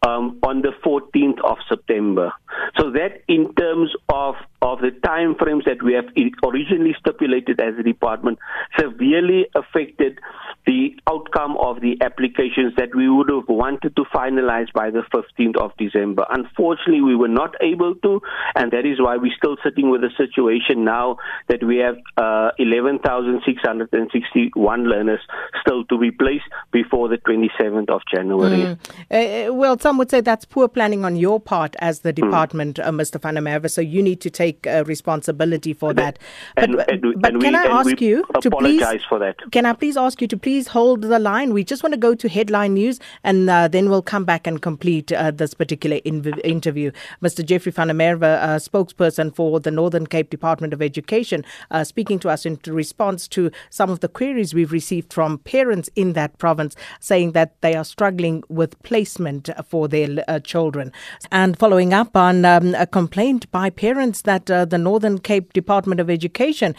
um, 0.06 0.40
on 0.44 0.62
the 0.62 0.72
14th 0.86 1.40
of 1.44 1.58
September. 1.68 2.32
So 2.80 2.92
that, 2.92 3.22
in 3.28 3.54
terms 3.56 3.92
of 4.10 4.36
of 4.62 4.80
the 4.80 4.92
time 5.06 5.36
frames 5.36 5.66
that 5.66 5.84
we 5.84 5.94
have 5.94 6.06
originally 6.44 6.96
stipulated 7.00 7.62
as 7.62 7.76
a 7.80 7.84
department, 7.84 8.40
severely 8.80 9.46
affected 9.56 10.20
the 10.68 10.96
outcome 11.10 11.58
of 11.58 11.80
the 11.80 11.98
applications 12.02 12.76
that 12.76 12.94
we 12.94 13.10
would 13.10 13.30
have 13.30 13.48
wanted 13.48 13.96
to 13.96 14.04
finalize 14.14 14.70
by 14.74 14.92
the 14.92 15.04
15th 15.14 15.56
of 15.58 15.72
December. 15.78 16.26
Unfortunately, 16.30 17.00
we 17.02 17.16
were 17.16 17.30
not 17.30 17.56
able 17.62 17.96
to, 17.96 18.20
and 18.56 18.72
that 18.72 18.86
is 18.86 19.00
why 19.00 19.16
we're 19.16 19.32
still 19.38 19.56
sitting 19.64 19.90
with 19.90 20.04
a 20.04 20.10
situation 20.18 20.84
now 20.84 21.16
that 21.48 21.64
we 21.64 21.78
have 21.78 21.96
uh, 22.18 22.52
11,661 22.60 24.84
learners 24.84 25.22
still 25.68 25.84
to 25.86 25.98
be 25.98 26.12
placed 26.12 26.46
before 26.72 27.08
the 27.10 27.18
27th 27.18 27.90
of 27.90 28.02
January. 28.14 28.78
Mm. 29.12 29.50
Uh, 29.50 29.54
well, 29.54 29.78
some 29.78 29.98
would 29.98 30.10
say 30.10 30.22
that's 30.22 30.46
poor 30.46 30.68
planning 30.68 31.04
on 31.04 31.16
your 31.16 31.40
part 31.40 31.76
as 31.80 32.00
the 32.00 32.14
mm. 32.14 32.16
department, 32.16 32.78
mm. 32.78 32.88
uh, 32.88 32.92
Mr. 32.92 33.62
Der 33.62 33.68
So 33.68 33.82
you 33.82 34.02
need 34.02 34.22
to 34.22 34.30
take 34.30 34.66
uh, 34.68 34.84
responsibility 34.86 35.74
for 35.74 35.94
that. 35.94 36.20
But, 36.56 36.64
and, 36.64 36.76
and, 36.88 37.22
but 37.22 37.34
and 37.34 37.42
can 37.42 37.54
we, 37.54 37.60
I 37.60 37.66
ask 37.66 38.02
you 38.02 38.24
to 38.42 38.50
please, 38.52 38.84
for 39.10 39.20
that? 39.20 39.36
Can 39.52 39.66
I 39.66 39.74
please 39.74 39.98
ask 39.98 40.22
you 40.22 40.28
to 40.28 40.38
please 40.38 40.68
hold 40.68 41.02
the 41.02 41.20
line? 41.20 41.54
We 41.54 41.64
just 41.64 41.84
want 41.84 41.94
to 41.94 42.00
go 42.00 42.16
to 42.16 42.30
headline 42.30 42.74
news 42.76 43.00
and 43.24 43.50
uh, 43.50 43.68
then 43.68 43.90
we'll 43.90 44.02
come 44.02 44.26
back 44.26 44.48
and 44.48 44.62
complete 44.62 45.12
uh, 45.12 45.32
this 45.32 45.54
particular 45.54 45.98
inv- 46.00 46.40
interview. 46.44 46.92
Mr. 47.22 47.46
Jeffrey 47.46 47.72
der 47.72 47.84
uh, 47.84 48.60
spokesperson 48.60 49.36
for 49.36 49.60
the 49.60 49.72
Northern 49.72 50.08
Cape 50.08 50.30
Department 50.30 50.74
of 50.74 50.82
Education, 50.82 51.44
uh, 51.72 51.84
speaking 51.84 52.20
to 52.20 52.30
us 52.30 52.46
in 52.46 52.60
response 52.68 53.28
to 53.28 53.52
some 53.70 53.90
of 53.90 54.00
the 54.00 54.08
queries 54.08 54.54
we've 54.54 54.72
received 54.72 55.12
from 55.12 55.38
parents 55.40 55.57
in 55.96 56.14
that 56.14 56.38
province 56.38 56.76
saying 57.00 57.32
that 57.32 57.60
they 57.62 57.76
are 57.76 57.84
struggling 57.84 58.44
with 58.50 58.82
placement 58.84 59.50
for 59.68 59.88
their 59.88 60.24
uh, 60.28 60.40
children. 60.40 60.92
And 61.32 61.58
following 61.58 61.94
up 61.94 62.16
on 62.16 62.46
um, 62.46 62.76
a 62.76 62.86
complaint 62.86 63.50
by 63.52 63.70
parents 63.70 64.22
that 64.24 64.50
uh, 64.52 64.66
the 64.66 64.78
Northern 64.78 65.18
Cape 65.18 65.54
Department 65.54 66.00
of 66.00 66.10
Education 66.10 66.76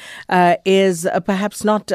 is 0.64 1.06
perhaps 1.24 1.64
not 1.64 1.90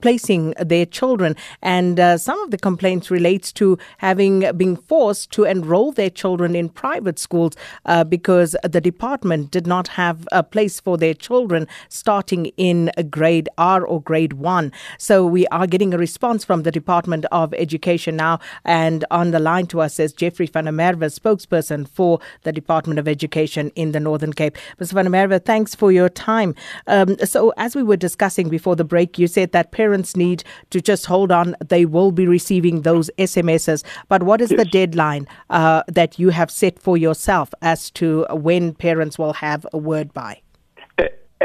placing 0.00 0.54
their 0.58 0.86
children. 0.86 1.36
And 1.62 2.00
uh, 2.00 2.18
some 2.18 2.40
of 2.40 2.50
the 2.50 2.58
complaints 2.58 3.10
relates 3.10 3.52
to 3.52 3.78
having 3.98 4.40
been 4.56 4.76
forced 4.76 5.30
to 5.32 5.44
enroll 5.44 5.92
their 5.92 6.10
children 6.10 6.54
in 6.56 6.68
private 6.68 7.18
schools 7.18 7.54
uh, 7.84 8.04
because 8.04 8.56
the 8.62 8.80
department 8.80 9.50
did 9.50 9.66
not 9.66 9.88
have 9.88 10.26
a 10.32 10.42
place 10.42 10.80
for 10.80 10.96
their 10.96 11.14
children 11.14 11.66
starting 11.88 12.46
in 12.56 12.90
grade 13.10 13.48
R 13.58 13.84
or 13.84 14.00
grade 14.00 14.34
one. 14.34 14.72
So 14.98 15.24
we 15.26 15.46
are 15.48 15.66
getting 15.66 15.94
a 15.94 15.98
response 15.98 16.23
from 16.24 16.62
the 16.62 16.72
Department 16.72 17.26
of 17.32 17.52
Education 17.52 18.16
now. 18.16 18.38
And 18.64 19.04
on 19.10 19.30
the 19.30 19.38
line 19.38 19.66
to 19.66 19.82
us 19.82 20.00
is 20.00 20.14
Jeffrey 20.14 20.46
van 20.46 20.64
der 20.64 20.70
Merwe, 20.70 21.10
spokesperson 21.12 21.86
for 21.86 22.18
the 22.44 22.52
Department 22.52 22.98
of 22.98 23.06
Education 23.06 23.70
in 23.76 23.92
the 23.92 24.00
Northern 24.00 24.32
Cape. 24.32 24.56
Mr. 24.80 24.92
van 24.94 25.04
der 25.04 25.10
Merwe, 25.10 25.44
thanks 25.44 25.74
for 25.74 25.92
your 25.92 26.08
time. 26.08 26.54
Um, 26.86 27.18
so 27.24 27.52
as 27.58 27.76
we 27.76 27.82
were 27.82 27.98
discussing 27.98 28.48
before 28.48 28.74
the 28.74 28.84
break, 28.84 29.18
you 29.18 29.26
said 29.26 29.52
that 29.52 29.72
parents 29.72 30.16
need 30.16 30.44
to 30.70 30.80
just 30.80 31.04
hold 31.04 31.30
on, 31.30 31.56
they 31.62 31.84
will 31.84 32.10
be 32.10 32.26
receiving 32.26 32.82
those 32.82 33.10
SMSs. 33.18 33.84
But 34.08 34.22
what 34.22 34.40
is 34.40 34.50
yes. 34.50 34.60
the 34.60 34.64
deadline 34.64 35.28
uh, 35.50 35.82
that 35.88 36.18
you 36.18 36.30
have 36.30 36.50
set 36.50 36.78
for 36.78 36.96
yourself 36.96 37.52
as 37.60 37.90
to 37.90 38.24
when 38.30 38.72
parents 38.72 39.18
will 39.18 39.34
have 39.34 39.66
a 39.74 39.78
word 39.78 40.14
by? 40.14 40.40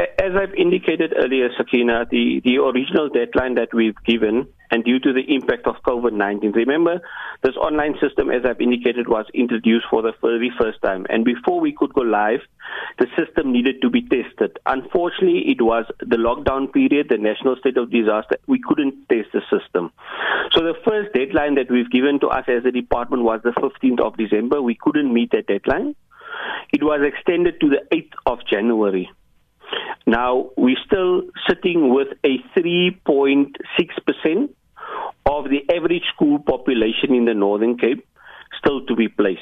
As 0.00 0.32
I've 0.34 0.54
indicated 0.54 1.12
earlier, 1.14 1.50
Sakina, 1.58 2.06
the, 2.10 2.40
the 2.42 2.56
original 2.56 3.10
deadline 3.10 3.56
that 3.56 3.74
we've 3.74 3.96
given, 4.06 4.48
and 4.70 4.82
due 4.82 4.98
to 4.98 5.12
the 5.12 5.34
impact 5.34 5.66
of 5.66 5.76
COVID 5.86 6.14
19, 6.14 6.52
remember, 6.52 7.02
this 7.42 7.54
online 7.56 7.94
system, 8.00 8.30
as 8.30 8.42
I've 8.46 8.62
indicated, 8.62 9.08
was 9.08 9.26
introduced 9.34 9.84
for 9.90 10.00
the 10.00 10.12
very 10.22 10.50
first 10.58 10.80
time. 10.80 11.04
And 11.10 11.22
before 11.22 11.60
we 11.60 11.72
could 11.72 11.92
go 11.92 12.00
live, 12.00 12.40
the 12.98 13.08
system 13.18 13.52
needed 13.52 13.82
to 13.82 13.90
be 13.90 14.00
tested. 14.00 14.58
Unfortunately, 14.64 15.44
it 15.48 15.60
was 15.60 15.84
the 15.98 16.16
lockdown 16.16 16.72
period, 16.72 17.08
the 17.10 17.18
national 17.18 17.56
state 17.56 17.76
of 17.76 17.90
disaster. 17.90 18.38
We 18.46 18.58
couldn't 18.58 19.06
test 19.10 19.28
the 19.34 19.42
system. 19.52 19.92
So 20.52 20.62
the 20.62 20.80
first 20.82 21.12
deadline 21.12 21.56
that 21.56 21.70
we've 21.70 21.90
given 21.90 22.20
to 22.20 22.28
us 22.28 22.44
as 22.48 22.64
a 22.64 22.70
department 22.70 23.24
was 23.24 23.40
the 23.42 23.50
15th 23.50 24.00
of 24.00 24.16
December. 24.16 24.62
We 24.62 24.76
couldn't 24.80 25.12
meet 25.12 25.32
that 25.32 25.46
deadline. 25.46 25.94
It 26.72 26.82
was 26.82 27.00
extended 27.04 27.60
to 27.60 27.68
the 27.68 27.82
8th 27.92 28.12
of 28.24 28.38
January. 28.46 29.10
Now, 30.06 30.50
we're 30.56 30.76
still 30.84 31.22
sitting 31.48 31.94
with 31.94 32.08
a 32.24 32.38
3.6% 32.58 34.48
of 35.26 35.44
the 35.44 35.74
average 35.74 36.02
school 36.14 36.38
population 36.38 37.14
in 37.14 37.24
the 37.24 37.34
Northern 37.34 37.76
Cape 37.78 38.06
still 38.58 38.84
to 38.86 38.96
be 38.96 39.08
placed. 39.08 39.40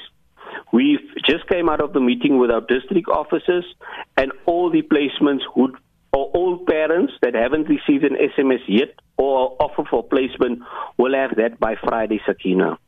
We've 0.72 1.00
just 1.24 1.46
came 1.48 1.68
out 1.68 1.80
of 1.80 1.92
the 1.92 2.00
meeting 2.00 2.38
with 2.38 2.50
our 2.50 2.60
district 2.60 3.08
officers 3.08 3.64
and 4.16 4.32
all 4.46 4.70
the 4.70 4.82
placements 4.82 5.42
would 5.56 5.74
or 6.12 6.30
all 6.34 6.64
parents 6.64 7.12
that 7.22 7.34
haven't 7.34 7.68
received 7.68 8.04
an 8.04 8.16
SMS 8.16 8.62
yet 8.66 8.94
or 9.16 9.56
offer 9.60 9.84
for 9.88 10.02
placement 10.02 10.60
will 10.96 11.14
have 11.14 11.36
that 11.36 11.60
by 11.60 11.74
Friday, 11.76 12.20
Sakina. 12.26 12.78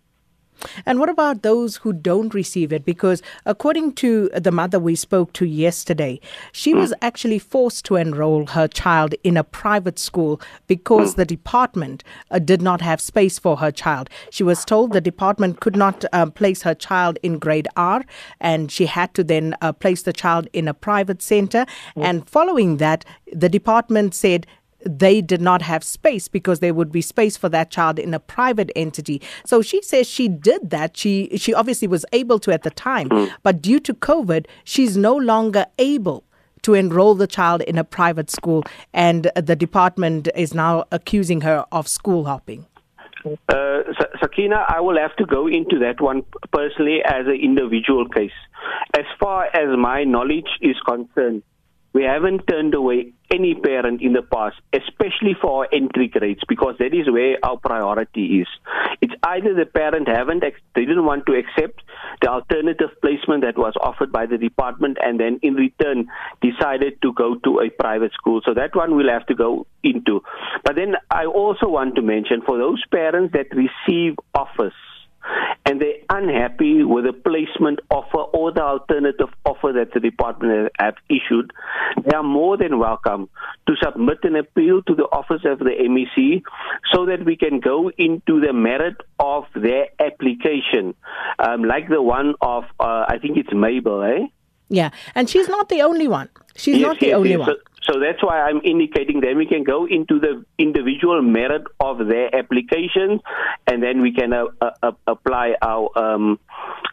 And 0.86 0.98
what 0.98 1.08
about 1.08 1.42
those 1.42 1.76
who 1.76 1.92
don't 1.92 2.34
receive 2.34 2.72
it? 2.72 2.84
Because 2.84 3.22
according 3.46 3.92
to 3.94 4.28
the 4.34 4.52
mother 4.52 4.78
we 4.78 4.94
spoke 4.94 5.32
to 5.34 5.46
yesterday, 5.46 6.20
she 6.52 6.74
was 6.74 6.94
actually 7.02 7.38
forced 7.38 7.84
to 7.86 7.96
enroll 7.96 8.46
her 8.46 8.68
child 8.68 9.14
in 9.24 9.36
a 9.36 9.44
private 9.44 9.98
school 9.98 10.40
because 10.66 11.14
the 11.14 11.24
department 11.24 12.04
uh, 12.30 12.38
did 12.38 12.62
not 12.62 12.80
have 12.80 13.00
space 13.00 13.38
for 13.38 13.56
her 13.56 13.70
child. 13.70 14.08
She 14.30 14.42
was 14.42 14.64
told 14.64 14.92
the 14.92 15.00
department 15.00 15.60
could 15.60 15.76
not 15.76 16.04
uh, 16.12 16.26
place 16.26 16.62
her 16.62 16.74
child 16.74 17.18
in 17.22 17.38
grade 17.38 17.68
R, 17.76 18.04
and 18.40 18.70
she 18.70 18.86
had 18.86 19.14
to 19.14 19.24
then 19.24 19.54
uh, 19.60 19.72
place 19.72 20.02
the 20.02 20.12
child 20.12 20.48
in 20.52 20.68
a 20.68 20.74
private 20.74 21.22
center. 21.22 21.66
And 21.96 22.28
following 22.28 22.78
that, 22.78 23.04
the 23.32 23.48
department 23.48 24.14
said 24.14 24.46
they 24.84 25.20
did 25.20 25.40
not 25.40 25.62
have 25.62 25.84
space 25.84 26.28
because 26.28 26.60
there 26.60 26.74
would 26.74 26.92
be 26.92 27.00
space 27.00 27.36
for 27.36 27.48
that 27.48 27.70
child 27.70 27.98
in 27.98 28.14
a 28.14 28.20
private 28.20 28.70
entity. 28.76 29.20
So 29.44 29.62
she 29.62 29.82
says 29.82 30.08
she 30.08 30.28
did 30.28 30.70
that. 30.70 30.96
She 30.96 31.36
she 31.36 31.54
obviously 31.54 31.88
was 31.88 32.04
able 32.12 32.38
to 32.40 32.52
at 32.52 32.62
the 32.62 32.70
time, 32.70 33.08
mm. 33.08 33.30
but 33.42 33.62
due 33.62 33.80
to 33.80 33.94
COVID, 33.94 34.46
she's 34.64 34.96
no 34.96 35.14
longer 35.16 35.66
able 35.78 36.24
to 36.62 36.74
enroll 36.74 37.14
the 37.14 37.26
child 37.26 37.62
in 37.62 37.78
a 37.78 37.84
private 37.84 38.30
school, 38.30 38.64
and 38.92 39.30
the 39.34 39.56
department 39.56 40.28
is 40.34 40.54
now 40.54 40.84
accusing 40.92 41.40
her 41.40 41.64
of 41.72 41.88
school 41.88 42.26
hopping. 42.26 42.66
Uh, 43.48 43.82
Sakina, 44.20 44.64
I 44.68 44.80
will 44.80 44.98
have 44.98 45.14
to 45.16 45.26
go 45.26 45.46
into 45.46 45.78
that 45.80 46.00
one 46.00 46.22
personally 46.52 47.00
as 47.04 47.26
an 47.26 47.38
individual 47.42 48.08
case. 48.08 48.32
As 48.96 49.04
far 49.18 49.44
as 49.44 49.76
my 49.76 50.04
knowledge 50.04 50.48
is 50.62 50.76
concerned, 50.86 51.42
we 51.92 52.04
haven't 52.04 52.46
turned 52.46 52.74
away 52.74 53.12
any 53.32 53.54
parent 53.54 54.00
in 54.00 54.12
the 54.12 54.22
past, 54.22 54.56
especially 54.72 55.34
for 55.40 55.64
our 55.64 55.68
entry 55.72 56.08
grades, 56.08 56.40
because 56.48 56.74
that 56.78 56.94
is 56.94 57.10
where 57.10 57.36
our 57.42 57.56
priority 57.56 58.40
is. 58.40 58.48
It's 59.00 59.14
either 59.22 59.54
the 59.54 59.66
parent 59.66 60.08
haven't, 60.08 60.42
they 60.74 60.84
didn't 60.84 61.04
want 61.04 61.26
to 61.26 61.34
accept 61.34 61.82
the 62.22 62.28
alternative 62.28 62.90
placement 63.00 63.42
that 63.44 63.56
was 63.56 63.74
offered 63.80 64.12
by 64.12 64.26
the 64.26 64.38
department, 64.38 64.98
and 65.02 65.18
then 65.18 65.38
in 65.42 65.54
return 65.54 66.08
decided 66.42 67.00
to 67.02 67.12
go 67.12 67.36
to 67.36 67.60
a 67.60 67.70
private 67.70 68.12
school. 68.12 68.40
So 68.44 68.54
that 68.54 68.74
one 68.74 68.96
we'll 68.96 69.10
have 69.10 69.26
to 69.26 69.34
go 69.34 69.66
into. 69.82 70.22
But 70.64 70.76
then 70.76 70.94
I 71.10 71.26
also 71.26 71.68
want 71.68 71.96
to 71.96 72.02
mention 72.02 72.42
for 72.44 72.58
those 72.58 72.82
parents 72.90 73.32
that 73.32 73.46
receive 73.54 74.16
offers 74.34 74.74
and 75.66 75.80
they're 75.80 76.00
unhappy 76.08 76.82
with 76.82 77.04
the 77.04 77.12
placement 77.12 77.80
offer 77.90 78.18
or 78.18 78.52
the 78.52 78.62
alternative 78.62 79.28
offer 79.44 79.72
that 79.72 79.92
the 79.92 80.00
department 80.00 80.72
have 80.78 80.94
issued, 81.08 81.52
they 82.04 82.16
are 82.16 82.22
more 82.22 82.56
than 82.56 82.78
welcome 82.78 83.28
to 83.66 83.74
submit 83.82 84.18
an 84.24 84.36
appeal 84.36 84.82
to 84.82 84.94
the 84.94 85.04
office 85.04 85.42
of 85.44 85.58
the 85.58 85.70
MEC 85.80 86.42
so 86.92 87.06
that 87.06 87.24
we 87.24 87.36
can 87.36 87.60
go 87.60 87.90
into 87.90 88.40
the 88.40 88.52
merit 88.52 88.96
of 89.18 89.44
their 89.54 89.88
application, 90.00 90.94
um, 91.38 91.64
like 91.64 91.88
the 91.88 92.02
one 92.02 92.34
of, 92.40 92.64
uh, 92.78 93.04
I 93.08 93.18
think 93.20 93.36
it's 93.36 93.52
Mabel, 93.52 94.02
eh? 94.02 94.26
Yeah, 94.70 94.90
and 95.14 95.28
she's 95.28 95.48
not 95.48 95.68
the 95.68 95.82
only 95.82 96.08
one. 96.08 96.28
She's 96.56 96.76
yes, 96.76 96.86
not 96.86 97.00
the 97.00 97.08
yes, 97.08 97.16
only 97.16 97.30
yes. 97.30 97.38
one. 97.40 97.56
So 97.82 97.98
that's 97.98 98.22
why 98.22 98.40
I'm 98.40 98.60
indicating 98.62 99.20
that 99.20 99.34
we 99.36 99.46
can 99.46 99.64
go 99.64 99.86
into 99.86 100.20
the 100.20 100.44
individual 100.58 101.22
merit 101.22 101.64
of 101.80 102.06
their 102.06 102.34
applications 102.34 103.20
and 103.66 103.82
then 103.82 104.00
we 104.00 104.12
can 104.12 104.32
uh, 104.32 104.44
uh, 104.60 104.92
apply 105.06 105.54
our 105.62 105.88
um, 105.98 106.38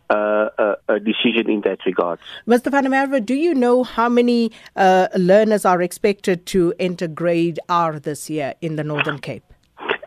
uh, 0.10 0.50
uh, 0.57 0.75
decision 1.00 1.50
in 1.50 1.62
that 1.62 1.79
regard. 1.86 2.19
Mr. 2.48 2.72
Merwe, 2.72 3.24
do 3.24 3.36
you 3.36 3.53
know 3.53 3.84
how 3.84 4.10
many 4.10 4.51
uh, 4.75 5.07
learners 5.15 5.65
are 5.65 5.81
expected 5.81 6.46
to 6.48 6.74
enter 6.79 7.07
grade 7.07 7.60
R 7.69 8.00
this 8.00 8.29
year 8.29 8.53
in 8.62 8.77
the 8.77 8.84
Northern 8.84 9.19
Cape? 9.19 9.47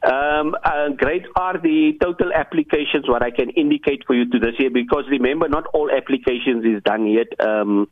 Um, 0.03 0.57
uh, 0.65 0.89
grade 0.97 1.27
R, 1.37 1.59
the 1.59 1.93
total 2.01 2.33
applications, 2.33 3.07
what 3.07 3.23
I 3.23 3.31
can 3.31 3.51
indicate 3.51 4.05
for 4.07 4.15
you 4.15 4.29
to 4.31 4.39
this 4.39 4.55
year, 4.59 4.71
because 4.71 5.05
remember, 5.11 5.49
not 5.49 5.67
all 5.75 5.91
applications 5.91 6.65
is 6.65 6.83
done 6.83 7.07
yet. 7.07 7.29
Um, 7.39 7.89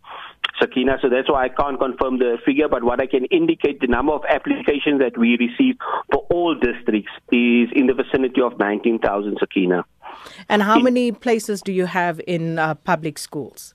Sakina. 0.61 0.99
So 1.01 1.09
that's 1.09 1.31
why 1.31 1.45
I 1.45 1.49
can't 1.49 1.79
confirm 1.79 2.19
the 2.19 2.39
figure, 2.45 2.69
but 2.69 2.83
what 2.83 3.01
I 3.01 3.07
can 3.07 3.27
indicate 3.27 3.81
the 3.81 3.87
number 3.87 4.13
of 4.13 4.23
applications 4.29 5.01
that 5.01 5.17
we 5.17 5.37
received 5.37 5.81
for 6.13 6.27
all 6.31 6.55
districts 6.55 7.13
is 7.31 7.69
in 7.73 7.87
the 7.87 7.95
vicinity 7.95 8.41
of 8.41 8.59
19,000, 8.59 9.37
Sakina. 9.39 9.85
And 10.49 10.63
how 10.63 10.79
in, 10.79 10.85
many 10.85 11.13
places 11.13 11.63
do 11.63 11.73
you 11.73 11.87
have 11.87 12.21
in 12.27 12.59
uh, 12.59 12.75
public 12.75 13.19
schools? 13.19 13.75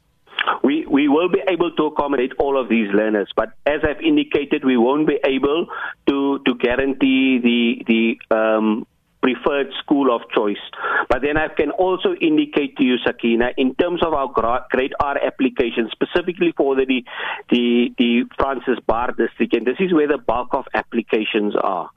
We 0.63 0.85
we 0.85 1.07
will 1.07 1.29
be 1.29 1.41
able 1.47 1.71
to 1.75 1.85
accommodate 1.85 2.33
all 2.39 2.59
of 2.59 2.69
these 2.69 2.89
learners, 2.93 3.29
but 3.35 3.49
as 3.65 3.81
I've 3.83 4.01
indicated, 4.01 4.65
we 4.65 4.77
won't 4.77 5.07
be 5.07 5.19
able 5.25 5.67
to 6.07 6.39
to 6.45 6.55
guarantee 6.55 7.39
the 7.39 7.83
the 7.87 8.35
um, 8.35 8.85
preferred 9.23 9.71
school 9.81 10.13
of 10.13 10.21
choice. 10.35 10.61
But 11.09 11.21
then 11.21 11.37
I 11.37 11.47
can 11.47 11.71
also 11.71 12.13
indicate 12.19 12.75
to 12.77 12.85
you, 12.85 12.97
Sakina, 13.05 13.51
in 13.57 13.73
terms 13.75 14.03
of 14.05 14.13
our 14.13 14.27
grade 14.69 14.93
R 14.99 15.17
application, 15.17 15.89
specifically 15.91 16.53
for 16.57 16.75
the, 16.75 17.03
the, 17.49 17.89
the 17.97 18.25
Francis 18.37 18.77
Baard 18.85 19.15
district, 19.17 19.55
and 19.55 19.65
this 19.65 19.77
is 19.79 19.93
where 19.93 20.09
the 20.09 20.17
bulk 20.17 20.49
of 20.51 20.65
applications 20.73 21.55
are. 21.55 21.89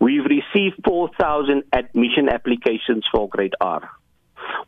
We've 0.00 0.24
received 0.24 0.82
4,000 0.84 1.62
admission 1.72 2.28
applications 2.28 3.04
for 3.10 3.28
grade 3.28 3.54
R. 3.60 3.88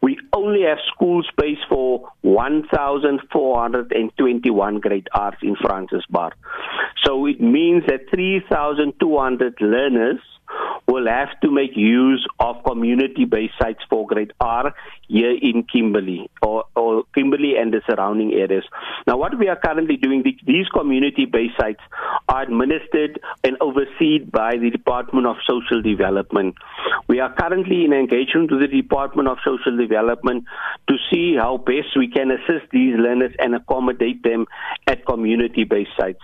We 0.03 0.19
only 0.33 0.63
have 0.63 0.79
school 0.95 1.23
space 1.23 1.59
for 1.69 2.09
1,421 2.23 4.81
grade 4.81 5.09
R's 5.13 5.39
in 5.43 5.57
Francis 5.57 6.05
Baard. 6.11 6.35
So 7.05 7.27
it 7.27 7.41
means 7.41 7.85
that 7.87 8.09
3,200 8.11 9.61
learners 9.61 10.21
will 10.87 11.09
have 11.09 11.29
to 11.41 11.51
make 11.51 11.77
use 11.77 12.27
of 12.39 12.63
community-based 12.65 13.55
sites 13.61 13.83
for 13.91 14.07
grade 14.07 14.33
R 14.41 14.73
here 15.09 15.37
in 15.41 15.65
Kimberley 15.65 16.31
or, 16.43 16.65
or 16.77 17.05
Kimberley 17.15 17.57
and 17.57 17.73
the 17.73 17.83
surrounding 17.89 18.33
areas. 18.33 18.65
Now, 19.07 19.17
what 19.17 19.39
we 19.39 19.49
are 19.49 19.57
currently 19.57 19.97
doing, 19.97 20.23
these 20.47 20.69
community-based 20.69 21.55
sites 21.61 21.81
are 22.29 22.43
administered 22.43 23.21
and 23.45 23.57
overseen 23.61 24.31
by 24.33 24.57
the 24.57 24.71
Department 24.71 25.27
of 25.27 25.37
Social 25.47 25.83
Development. 25.83 26.55
We 27.09 27.21
are 27.21 27.33
currently 27.33 27.85
in 27.85 27.93
engagement 27.93 28.51
with 28.51 28.61
the 28.61 28.83
Department 28.83 29.29
of 29.29 29.39
Social 29.45 29.77
Development 29.77 30.45
to 30.89 30.97
see 31.11 31.37
how 31.37 31.59
best 31.59 31.97
we 31.97 32.09
can 32.09 32.31
assist 32.31 32.71
these 32.73 32.95
learners 32.97 33.33
and 33.39 33.55
accommodate 33.55 34.23
them 34.23 34.47
at 34.87 35.07
community-based 35.07 35.91
sites. 35.99 36.23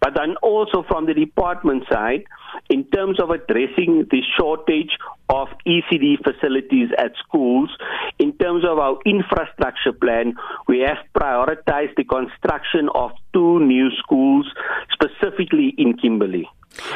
But 0.00 0.14
then 0.14 0.36
also 0.42 0.84
from 0.88 1.06
the 1.06 1.14
department 1.14 1.84
side, 1.90 2.24
in 2.68 2.84
terms 2.84 3.20
of 3.20 3.30
addressing 3.30 4.06
the 4.10 4.22
shortage 4.38 4.96
of 5.28 5.48
ECD 5.66 6.16
facilities 6.22 6.88
at 6.98 7.12
schools, 7.26 7.70
in 8.18 8.32
terms 8.34 8.64
of 8.64 8.78
our 8.78 8.98
infrastructure 9.06 9.92
plan, 9.92 10.34
we 10.68 10.80
have 10.80 10.98
prioritized 11.14 11.96
the 11.96 12.04
construction 12.04 12.88
of 12.94 13.10
two 13.32 13.60
new 13.60 13.90
schools, 13.98 14.46
specifically 14.92 15.74
in 15.78 15.96
Kimberley. 15.96 16.48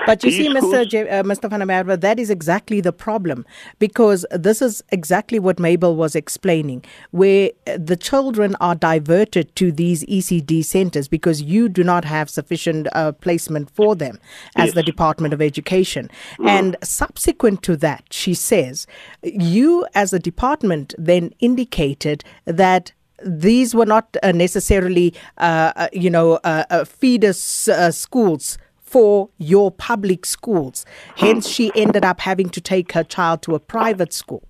But 0.07 0.23
you 0.23 0.31
see, 0.31 0.49
Mr. 0.49 0.89
J- 0.89 1.09
uh, 1.09 1.23
Mr. 1.23 1.51
Van 1.51 1.61
Merwe, 1.61 2.01
that 2.01 2.19
is 2.19 2.31
exactly 2.31 2.81
the 2.81 2.93
problem 2.93 3.45
because 3.79 4.25
this 4.31 4.63
is 4.63 4.83
exactly 4.91 5.39
what 5.39 5.59
Mabel 5.59 5.97
was 5.97 6.15
explaining, 6.15 6.85
where 7.11 7.51
the 7.77 7.97
children 7.97 8.57
are 8.61 8.75
diverted 8.75 9.55
to 9.57 9.73
these 9.73 10.05
ECD 10.05 10.65
centers 10.65 11.09
because 11.09 11.43
you 11.43 11.69
do 11.69 11.83
not 11.83 12.05
have 12.05 12.31
sufficient 12.31 12.87
uh, 12.93 13.13
placement 13.13 13.71
for 13.71 13.97
them 13.97 14.19
as 14.57 14.67
yes. 14.67 14.75
the 14.75 14.83
Department 14.83 15.35
of 15.35 15.43
Education. 15.43 16.11
Mm. 16.39 16.49
And 16.49 16.77
subsequent 16.83 17.63
to 17.65 17.77
that, 17.79 18.05
she 18.11 18.35
says, 18.35 18.87
you 19.23 19.87
as 19.95 20.13
a 20.13 20.19
department 20.19 20.95
then 20.99 21.33
indicated 21.41 22.25
that 22.45 22.93
these 23.25 23.75
were 23.75 23.87
not 23.87 24.17
uh, 24.23 24.33
necessarily, 24.33 25.15
uh, 25.39 25.73
uh 25.77 25.89
you 25.93 26.11
know, 26.11 26.35
uh, 26.45 26.65
uh 26.69 26.85
feeder 26.85 27.31
uh, 27.31 27.91
schools 27.91 28.59
for 28.95 29.29
your 29.39 29.73
public 29.73 30.25
schools. 30.25 30.87
Hence, 31.17 31.49
she 31.49 31.73
ended 31.75 32.05
up 32.05 32.21
having 32.21 32.49
to 32.51 32.61
take 32.61 32.93
her 32.93 33.03
child 33.03 33.43
to 33.43 33.57
a 33.57 33.59
private 33.59 34.13
school. 34.13 34.45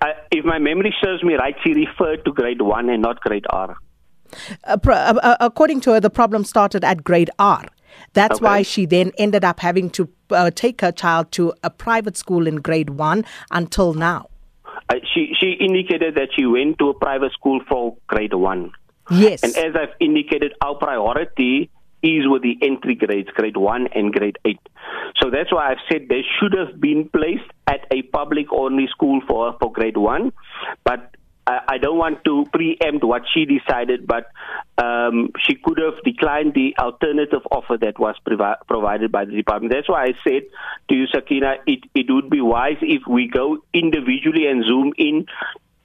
Uh, 0.00 0.06
if 0.30 0.44
my 0.44 0.58
memory 0.60 0.94
serves 1.02 1.24
me 1.24 1.34
right, 1.34 1.56
she 1.64 1.72
referred 1.72 2.24
to 2.24 2.32
grade 2.32 2.62
one 2.62 2.88
and 2.88 3.02
not 3.02 3.20
grade 3.22 3.44
R. 3.50 3.76
Uh, 4.62 4.76
uh, 4.86 5.18
uh, 5.20 5.36
according 5.40 5.80
to 5.80 5.94
her, 5.94 5.98
the 5.98 6.10
problem 6.10 6.44
started 6.44 6.84
at 6.84 7.02
grade 7.02 7.30
R. 7.40 7.64
That's 8.12 8.36
okay. 8.36 8.44
why 8.44 8.62
she 8.62 8.86
then 8.86 9.10
ended 9.18 9.44
up 9.44 9.58
having 9.58 9.90
to 9.98 10.08
uh, 10.30 10.52
take 10.54 10.80
her 10.80 10.92
child 10.92 11.32
to 11.32 11.52
a 11.64 11.70
private 11.70 12.16
school 12.16 12.46
in 12.46 12.56
grade 12.56 12.90
one 12.90 13.24
until 13.50 13.94
now. 13.94 14.28
Uh, 14.90 14.94
she 15.12 15.34
she 15.40 15.56
indicated 15.58 16.14
that 16.14 16.28
she 16.36 16.46
went 16.46 16.78
to 16.78 16.90
a 16.90 16.94
private 16.94 17.32
school 17.32 17.60
for 17.68 17.96
grade 18.06 18.34
one. 18.34 18.70
Yes. 19.10 19.42
And 19.42 19.56
as 19.56 19.74
I've 19.74 19.96
indicated, 19.98 20.52
our 20.62 20.76
priority 20.76 21.70
is 22.02 22.26
with 22.26 22.42
the 22.42 22.58
entry 22.62 22.94
grades, 22.94 23.28
grade 23.30 23.56
1 23.56 23.88
and 23.94 24.12
grade 24.12 24.38
8. 24.44 24.58
So 25.20 25.30
that's 25.30 25.52
why 25.52 25.70
I've 25.70 25.78
said 25.90 26.06
they 26.08 26.22
should 26.38 26.54
have 26.54 26.80
been 26.80 27.08
placed 27.08 27.50
at 27.66 27.86
a 27.90 28.02
public 28.02 28.46
only 28.52 28.86
school 28.88 29.20
for, 29.26 29.56
for 29.60 29.72
grade 29.72 29.96
1. 29.96 30.32
But 30.84 31.14
I, 31.48 31.60
I 31.68 31.78
don't 31.78 31.98
want 31.98 32.24
to 32.24 32.46
preempt 32.52 33.02
what 33.04 33.22
she 33.32 33.46
decided, 33.46 34.06
but 34.06 34.26
um, 34.76 35.30
she 35.40 35.54
could 35.56 35.78
have 35.78 36.02
declined 36.04 36.54
the 36.54 36.76
alternative 36.78 37.42
offer 37.50 37.76
that 37.80 37.98
was 37.98 38.14
provi- 38.24 38.60
provided 38.68 39.10
by 39.10 39.24
the 39.24 39.32
department. 39.32 39.72
That's 39.72 39.88
why 39.88 40.04
I 40.04 40.12
said 40.22 40.42
to 40.90 40.94
you, 40.94 41.06
Sakina, 41.06 41.56
it, 41.66 41.80
it 41.94 42.06
would 42.10 42.30
be 42.30 42.40
wise 42.40 42.76
if 42.82 43.02
we 43.08 43.28
go 43.28 43.58
individually 43.72 44.46
and 44.46 44.64
zoom 44.64 44.92
in 44.98 45.26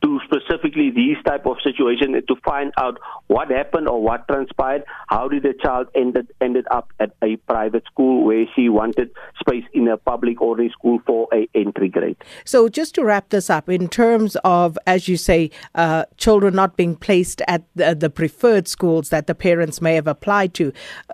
to 0.03 0.19
specifically 0.25 0.91
these 0.91 1.17
type 1.25 1.45
of 1.45 1.57
situations 1.63 2.23
to 2.27 2.35
find 2.43 2.73
out 2.77 2.99
what 3.27 3.49
happened 3.49 3.87
or 3.87 4.01
what 4.01 4.27
transpired. 4.27 4.83
How 5.07 5.27
did 5.27 5.43
the 5.43 5.53
child 5.61 5.87
ended 5.95 6.27
ended 6.41 6.65
up 6.69 6.91
at 6.99 7.11
a 7.23 7.37
private 7.37 7.85
school 7.85 8.25
where 8.25 8.45
she 8.55 8.69
wanted 8.69 9.11
space 9.39 9.63
in 9.73 9.87
a 9.87 9.97
public 9.97 10.41
ordinary 10.41 10.71
school 10.71 10.99
for 11.05 11.27
a 11.33 11.47
entry 11.55 11.89
grade? 11.89 12.17
So 12.43 12.67
just 12.67 12.95
to 12.95 13.03
wrap 13.03 13.29
this 13.29 13.49
up, 13.49 13.69
in 13.69 13.87
terms 13.87 14.35
of 14.43 14.77
as 14.85 15.07
you 15.07 15.15
say, 15.15 15.51
uh, 15.75 16.05
children 16.17 16.53
not 16.53 16.75
being 16.75 16.95
placed 16.95 17.41
at 17.47 17.63
the, 17.75 17.95
the, 17.95 18.09
preferred 18.13 18.67
schools 18.67 19.09
that 19.09 19.25
the 19.25 19.33
parents 19.33 19.81
may 19.81 19.95
have 19.95 20.07
applied 20.07 20.53
to, 20.53 20.71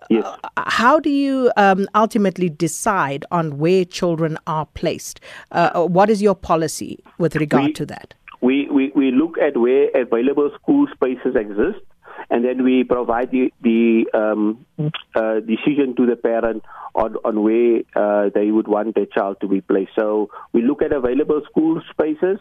yes. 0.10 0.25
Uh, 0.25 0.63
how 0.67 0.99
do 0.99 1.10
you 1.10 1.52
um, 1.56 1.88
ultimately 1.95 2.49
decide 2.49 3.23
on 3.32 3.58
where 3.58 3.86
children 3.86 4.38
are 4.47 4.65
placed? 4.65 5.21
Uh, 5.52 5.86
what 5.86 6.10
is 6.10 6.21
your 6.21 6.36
policy 6.36 6.99
with 7.17 7.36
regard 7.36 7.65
we, 7.65 7.73
to 7.73 7.86
that? 7.86 8.13
We, 8.41 8.67
we, 8.69 8.91
we 8.95 9.12
look 9.12 9.38
at 9.38 9.58
where 9.58 9.89
available 9.89 10.52
school 10.62 10.88
spaces 10.93 11.36
exist, 11.36 11.84
and 12.30 12.43
then 12.43 12.63
we 12.63 12.84
provide 12.84 13.32
the, 13.32 13.52
the 13.62 14.06
um, 14.13 14.65
uh, 15.15 15.39
decision 15.39 15.95
to 15.97 16.06
the 16.06 16.15
parent 16.15 16.63
on, 16.95 17.15
on 17.23 17.41
where 17.41 17.82
uh, 17.95 18.30
they 18.34 18.52
would 18.52 18.67
want 18.67 18.95
their 18.95 19.06
child 19.06 19.38
to 19.41 19.47
be 19.47 19.62
placed. 19.62 19.91
So 19.97 20.30
we 20.54 20.62
look 20.62 20.82
at 20.82 20.91
available 20.91 21.41
school 21.49 21.82
spaces 21.91 22.39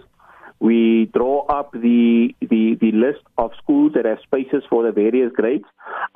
we 0.61 1.08
draw 1.14 1.46
up 1.46 1.72
the, 1.72 2.34
the, 2.40 2.76
the 2.80 2.90
list 2.92 3.22
of 3.37 3.52
schools 3.62 3.92
that 3.94 4.04
have 4.04 4.18
spaces 4.24 4.64
for 4.68 4.82
the 4.82 4.92
various 4.92 5.30
grades. 5.32 5.64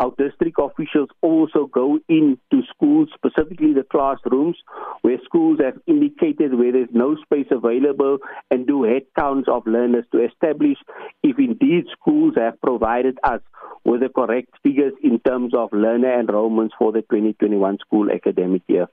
Our 0.03 0.11
district 0.19 0.59
officials 0.59 1.11
also 1.21 1.67
go 1.67 2.01
into 2.09 2.67
schools, 2.75 3.09
specifically 3.15 3.73
the 3.73 3.85
classrooms, 3.89 4.57
where 5.03 5.17
schools 5.25 5.61
have 5.63 5.79
indicated 5.87 6.59
where 6.59 6.73
there's 6.73 6.89
no 6.93 7.15
space 7.23 7.47
available 7.53 8.19
and 8.51 8.67
do 8.67 8.83
head 8.83 9.03
counts 9.17 9.49
of 9.49 9.65
learners 9.65 10.05
to 10.11 10.25
establish 10.25 10.77
if 11.23 11.39
indeed 11.39 11.85
schools 11.93 12.35
have 12.37 12.61
provided 12.61 13.17
us 13.23 13.43
with 13.85 14.01
the 14.01 14.09
correct 14.09 14.51
figures 14.65 14.93
in 15.05 15.21
terms 15.21 15.55
of 15.55 15.73
learner 15.73 16.21
enrollments 16.21 16.71
for 16.77 16.91
the 16.91 17.03
2021 17.03 17.79
school 17.79 18.11
academic 18.11 18.63
year. 18.67 18.89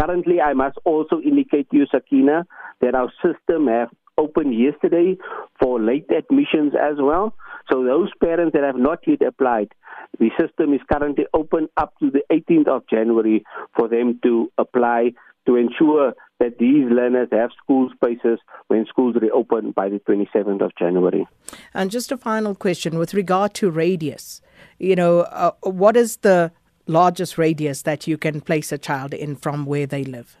Currently, 0.00 0.40
I 0.40 0.54
must 0.54 0.78
also 0.84 1.20
indicate 1.20 1.68
to 1.68 1.76
you, 1.76 1.86
Sakina, 1.90 2.46
that 2.80 2.94
our 2.94 3.12
system 3.22 3.66
have 3.66 3.90
opened 4.18 4.58
yesterday 4.58 5.16
for 5.60 5.80
late 5.80 6.06
admissions 6.10 6.72
as 6.80 6.96
well. 6.98 7.34
So 7.70 7.84
those 7.84 8.10
parents 8.20 8.52
that 8.54 8.64
have 8.64 8.76
not 8.76 9.00
yet 9.06 9.22
applied, 9.22 9.72
the 10.18 10.30
system 10.40 10.72
is 10.72 10.80
currently 10.90 11.26
open 11.34 11.68
up 11.76 11.98
to 12.00 12.10
the 12.10 12.22
18th 12.30 12.68
of 12.68 12.88
January 12.88 13.44
for 13.76 13.88
them 13.88 14.18
to 14.22 14.50
apply 14.58 15.12
to 15.46 15.56
ensure 15.56 16.14
that 16.38 16.58
these 16.58 16.84
learners 16.90 17.28
have 17.32 17.50
school 17.62 17.88
spaces 17.94 18.38
when 18.66 18.84
schools 18.86 19.16
reopen 19.20 19.70
by 19.70 19.88
the 19.88 20.00
27th 20.00 20.60
of 20.60 20.72
January. 20.78 21.26
And 21.72 21.90
just 21.90 22.12
a 22.12 22.16
final 22.16 22.54
question 22.54 22.98
with 22.98 23.14
regard 23.14 23.54
to 23.54 23.70
radius, 23.70 24.42
you 24.78 24.96
know, 24.96 25.20
uh, 25.20 25.52
what 25.62 25.96
is 25.96 26.18
the 26.18 26.52
largest 26.86 27.38
radius 27.38 27.82
that 27.82 28.06
you 28.06 28.18
can 28.18 28.40
place 28.40 28.70
a 28.70 28.78
child 28.78 29.14
in 29.14 29.36
from 29.36 29.66
where 29.66 29.86
they 29.86 30.04
live? 30.04 30.36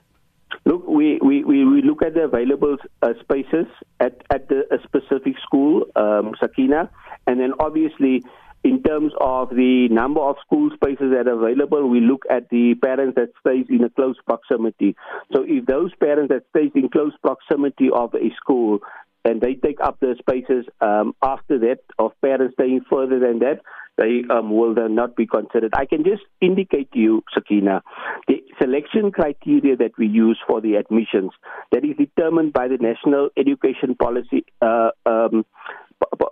Look, 0.64 0.86
we, 0.86 1.18
we, 1.22 1.44
we, 1.44 1.82
look 1.82 2.02
at 2.02 2.14
the 2.14 2.22
available 2.22 2.76
uh, 3.02 3.12
spaces 3.20 3.66
at, 4.00 4.22
at 4.30 4.48
the 4.48 4.62
a 4.72 4.78
specific 4.84 5.34
school, 5.42 5.84
um, 5.96 6.34
Sakina, 6.40 6.90
and 7.26 7.40
then 7.40 7.52
obviously 7.58 8.22
in 8.66 8.82
terms 8.82 9.12
of 9.20 9.50
the 9.50 9.88
number 9.90 10.20
of 10.20 10.36
school 10.44 10.70
spaces 10.74 11.12
that 11.12 11.28
are 11.28 11.38
available, 11.38 11.88
we 11.88 12.00
look 12.00 12.24
at 12.28 12.48
the 12.48 12.74
parents 12.82 13.14
that 13.14 13.30
stays 13.40 13.66
in 13.68 13.84
a 13.84 13.90
close 13.90 14.16
proximity. 14.26 14.96
So 15.32 15.44
if 15.46 15.66
those 15.66 15.94
parents 16.00 16.32
that 16.32 16.42
stays 16.50 16.72
in 16.74 16.88
close 16.88 17.12
proximity 17.22 17.90
of 17.92 18.12
a 18.14 18.34
school 18.36 18.80
and 19.24 19.40
they 19.40 19.54
take 19.54 19.80
up 19.80 20.00
the 20.00 20.16
spaces 20.18 20.66
um, 20.80 21.14
after 21.22 21.58
that 21.60 21.78
of 21.98 22.12
parents 22.20 22.54
staying 22.54 22.80
further 22.90 23.20
than 23.20 23.38
that, 23.40 23.60
they 23.96 24.22
um, 24.30 24.50
will 24.50 24.74
then 24.74 24.94
not 24.94 25.16
be 25.16 25.26
considered. 25.26 25.72
I 25.74 25.86
can 25.86 26.04
just 26.04 26.22
indicate 26.40 26.92
to 26.92 26.98
you, 26.98 27.22
Sakina, 27.32 27.82
the 28.28 28.42
selection 28.60 29.10
criteria 29.10 29.76
that 29.76 29.92
we 29.98 30.06
use 30.06 30.38
for 30.46 30.60
the 30.60 30.74
admissions 30.74 31.32
that 31.72 31.84
is 31.84 31.96
determined 31.96 32.52
by 32.52 32.68
the 32.68 32.78
National 32.78 33.30
Education 33.36 33.94
Policy. 33.94 34.44
Uh, 34.60 34.90
um, 35.06 35.44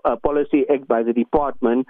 uh, 0.05 0.16
policy 0.16 0.64
act 0.72 0.87
by 0.87 1.03
the 1.03 1.14
department, 1.14 1.87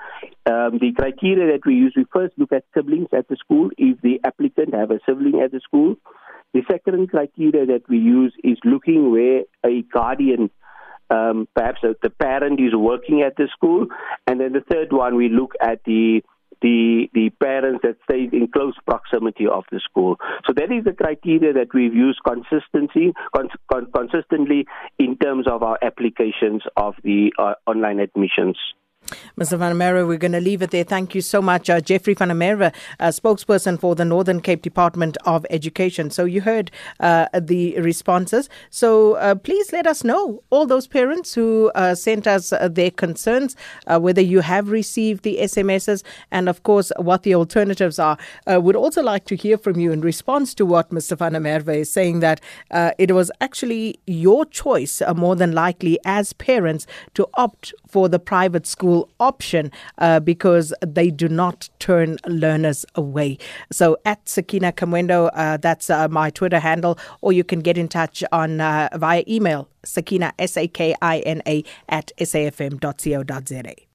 um, 0.46 0.78
the 0.78 0.92
criteria 0.96 1.52
that 1.52 1.66
we 1.66 1.74
use, 1.74 1.92
we 1.96 2.04
first 2.12 2.32
look 2.38 2.52
at 2.52 2.64
siblings 2.72 3.08
at 3.12 3.26
the 3.28 3.37
school, 3.37 3.70
if 3.76 4.00
the 4.00 4.20
applicant 4.24 4.72
have 4.72 4.92
a 4.92 5.00
sibling 5.06 5.40
at 5.42 5.50
the 5.50 5.60
school. 5.60 5.96
The 6.52 6.62
second 6.70 7.10
criteria 7.10 7.66
that 7.66 7.82
we 7.88 7.98
use 7.98 8.32
is 8.44 8.58
looking 8.64 9.10
where 9.10 9.42
a 9.66 9.82
guardian 9.92 10.50
um, 11.10 11.48
perhaps 11.54 11.80
the 11.82 12.10
parent 12.10 12.60
is 12.60 12.74
working 12.74 13.22
at 13.22 13.36
the 13.36 13.48
school, 13.52 13.86
and 14.26 14.40
then 14.40 14.52
the 14.52 14.64
third 14.70 14.92
one 14.92 15.16
we 15.16 15.28
look 15.28 15.52
at 15.60 15.80
the 15.84 16.22
the 16.62 17.08
the 17.12 17.30
parents 17.42 17.80
that 17.82 17.96
stay 18.04 18.28
in 18.32 18.48
close 18.48 18.74
proximity 18.86 19.46
of 19.46 19.64
the 19.70 19.80
school. 19.80 20.16
So 20.46 20.52
that 20.54 20.72
is 20.72 20.84
the 20.84 20.92
criteria 20.92 21.52
that 21.52 21.74
we've 21.74 21.94
used 21.94 22.20
consistency 22.26 23.12
con, 23.36 23.48
con, 23.70 23.86
consistently 23.94 24.66
in 24.98 25.16
terms 25.16 25.46
of 25.46 25.62
our 25.62 25.78
applications 25.82 26.62
of 26.76 26.94
the 27.02 27.32
uh, 27.38 27.54
online 27.66 28.00
admissions. 28.00 28.56
Mr. 29.38 29.59
Van 29.59 29.77
Merwe, 29.77 30.07
we're 30.07 30.18
going 30.18 30.33
to 30.33 30.40
leave 30.40 30.62
it 30.62 30.70
there. 30.70 30.85
Thank 30.85 31.14
you 31.14 31.20
so 31.20 31.42
much. 31.42 31.68
Uh, 31.68 31.81
Jeffrey 31.81 32.14
Van 32.14 32.29
Merwe, 32.29 32.72
uh, 33.00 33.09
spokesperson 33.09 33.79
for 33.79 33.94
the 33.94 34.05
Northern 34.05 34.40
Cape 34.40 34.62
Department 34.62 35.16
of 35.24 35.44
Education. 35.50 36.11
So 36.11 36.24
you 36.24 36.40
heard 36.40 36.70
uh, 37.00 37.27
the 37.38 37.79
responses. 37.81 38.48
So 38.70 39.14
uh, 39.14 39.35
please 39.35 39.72
let 39.72 39.87
us 39.87 40.05
know, 40.05 40.42
all 40.50 40.66
those 40.66 40.87
parents 40.87 41.35
who 41.35 41.70
uh, 41.74 41.94
sent 41.94 42.27
us 42.27 42.53
their 42.70 42.90
concerns, 42.90 43.57
whether 43.87 44.20
you 44.20 44.40
have 44.40 44.70
received 44.70 45.24
the 45.24 45.38
SMSs, 45.42 46.03
and 46.31 46.48
of 46.48 46.62
course, 46.62 46.92
what 46.96 47.22
the 47.22 47.35
alternatives 47.35 47.98
are. 47.98 48.18
Would 48.46 48.77
also 48.77 49.03
like 49.03 49.24
to 49.27 49.37
hear 49.37 49.59
from 49.59 49.79
you 49.79 49.92
in 49.92 50.00
response 50.00 50.55
to 50.55 50.66
what 50.66 50.90
Mr. 50.90 51.16
Van 51.16 51.33
Merwe 51.33 51.79
is 51.79 51.90
saying 51.90 52.20
that 52.20 52.40
it 52.98 53.12
was 53.12 53.31
actually 53.40 53.98
your 54.07 54.44
choice, 54.44 55.03
more 55.14 55.37
than 55.37 55.53
likely, 55.53 55.98
as 56.05 56.33
parents, 56.33 56.87
to 57.14 57.29
opt 57.35 57.74
for 57.87 58.09
the 58.09 58.18
private 58.18 58.66
school 58.66 59.03
option 59.20 59.70
uh, 59.98 60.20
because 60.20 60.72
they 60.86 61.10
do 61.10 61.28
not 61.28 61.68
turn 61.78 62.18
learners 62.26 62.84
away. 62.94 63.38
So 63.72 63.96
at 64.04 64.28
Sakina 64.28 64.72
Kamwendo, 64.72 65.30
uh, 65.34 65.56
that's 65.56 65.90
uh, 65.90 66.08
my 66.08 66.30
Twitter 66.30 66.58
handle, 66.58 66.98
or 67.20 67.32
you 67.32 67.44
can 67.44 67.60
get 67.60 67.78
in 67.78 67.88
touch 67.88 68.22
on 68.32 68.60
uh, 68.60 68.88
via 68.94 69.24
email, 69.28 69.68
Sakina, 69.84 70.32
S 70.38 70.56
A 70.56 70.68
K 70.68 70.94
I 71.00 71.18
N 71.20 71.42
A, 71.46 71.64
at 71.88 72.12
safm.co.za. 72.18 73.93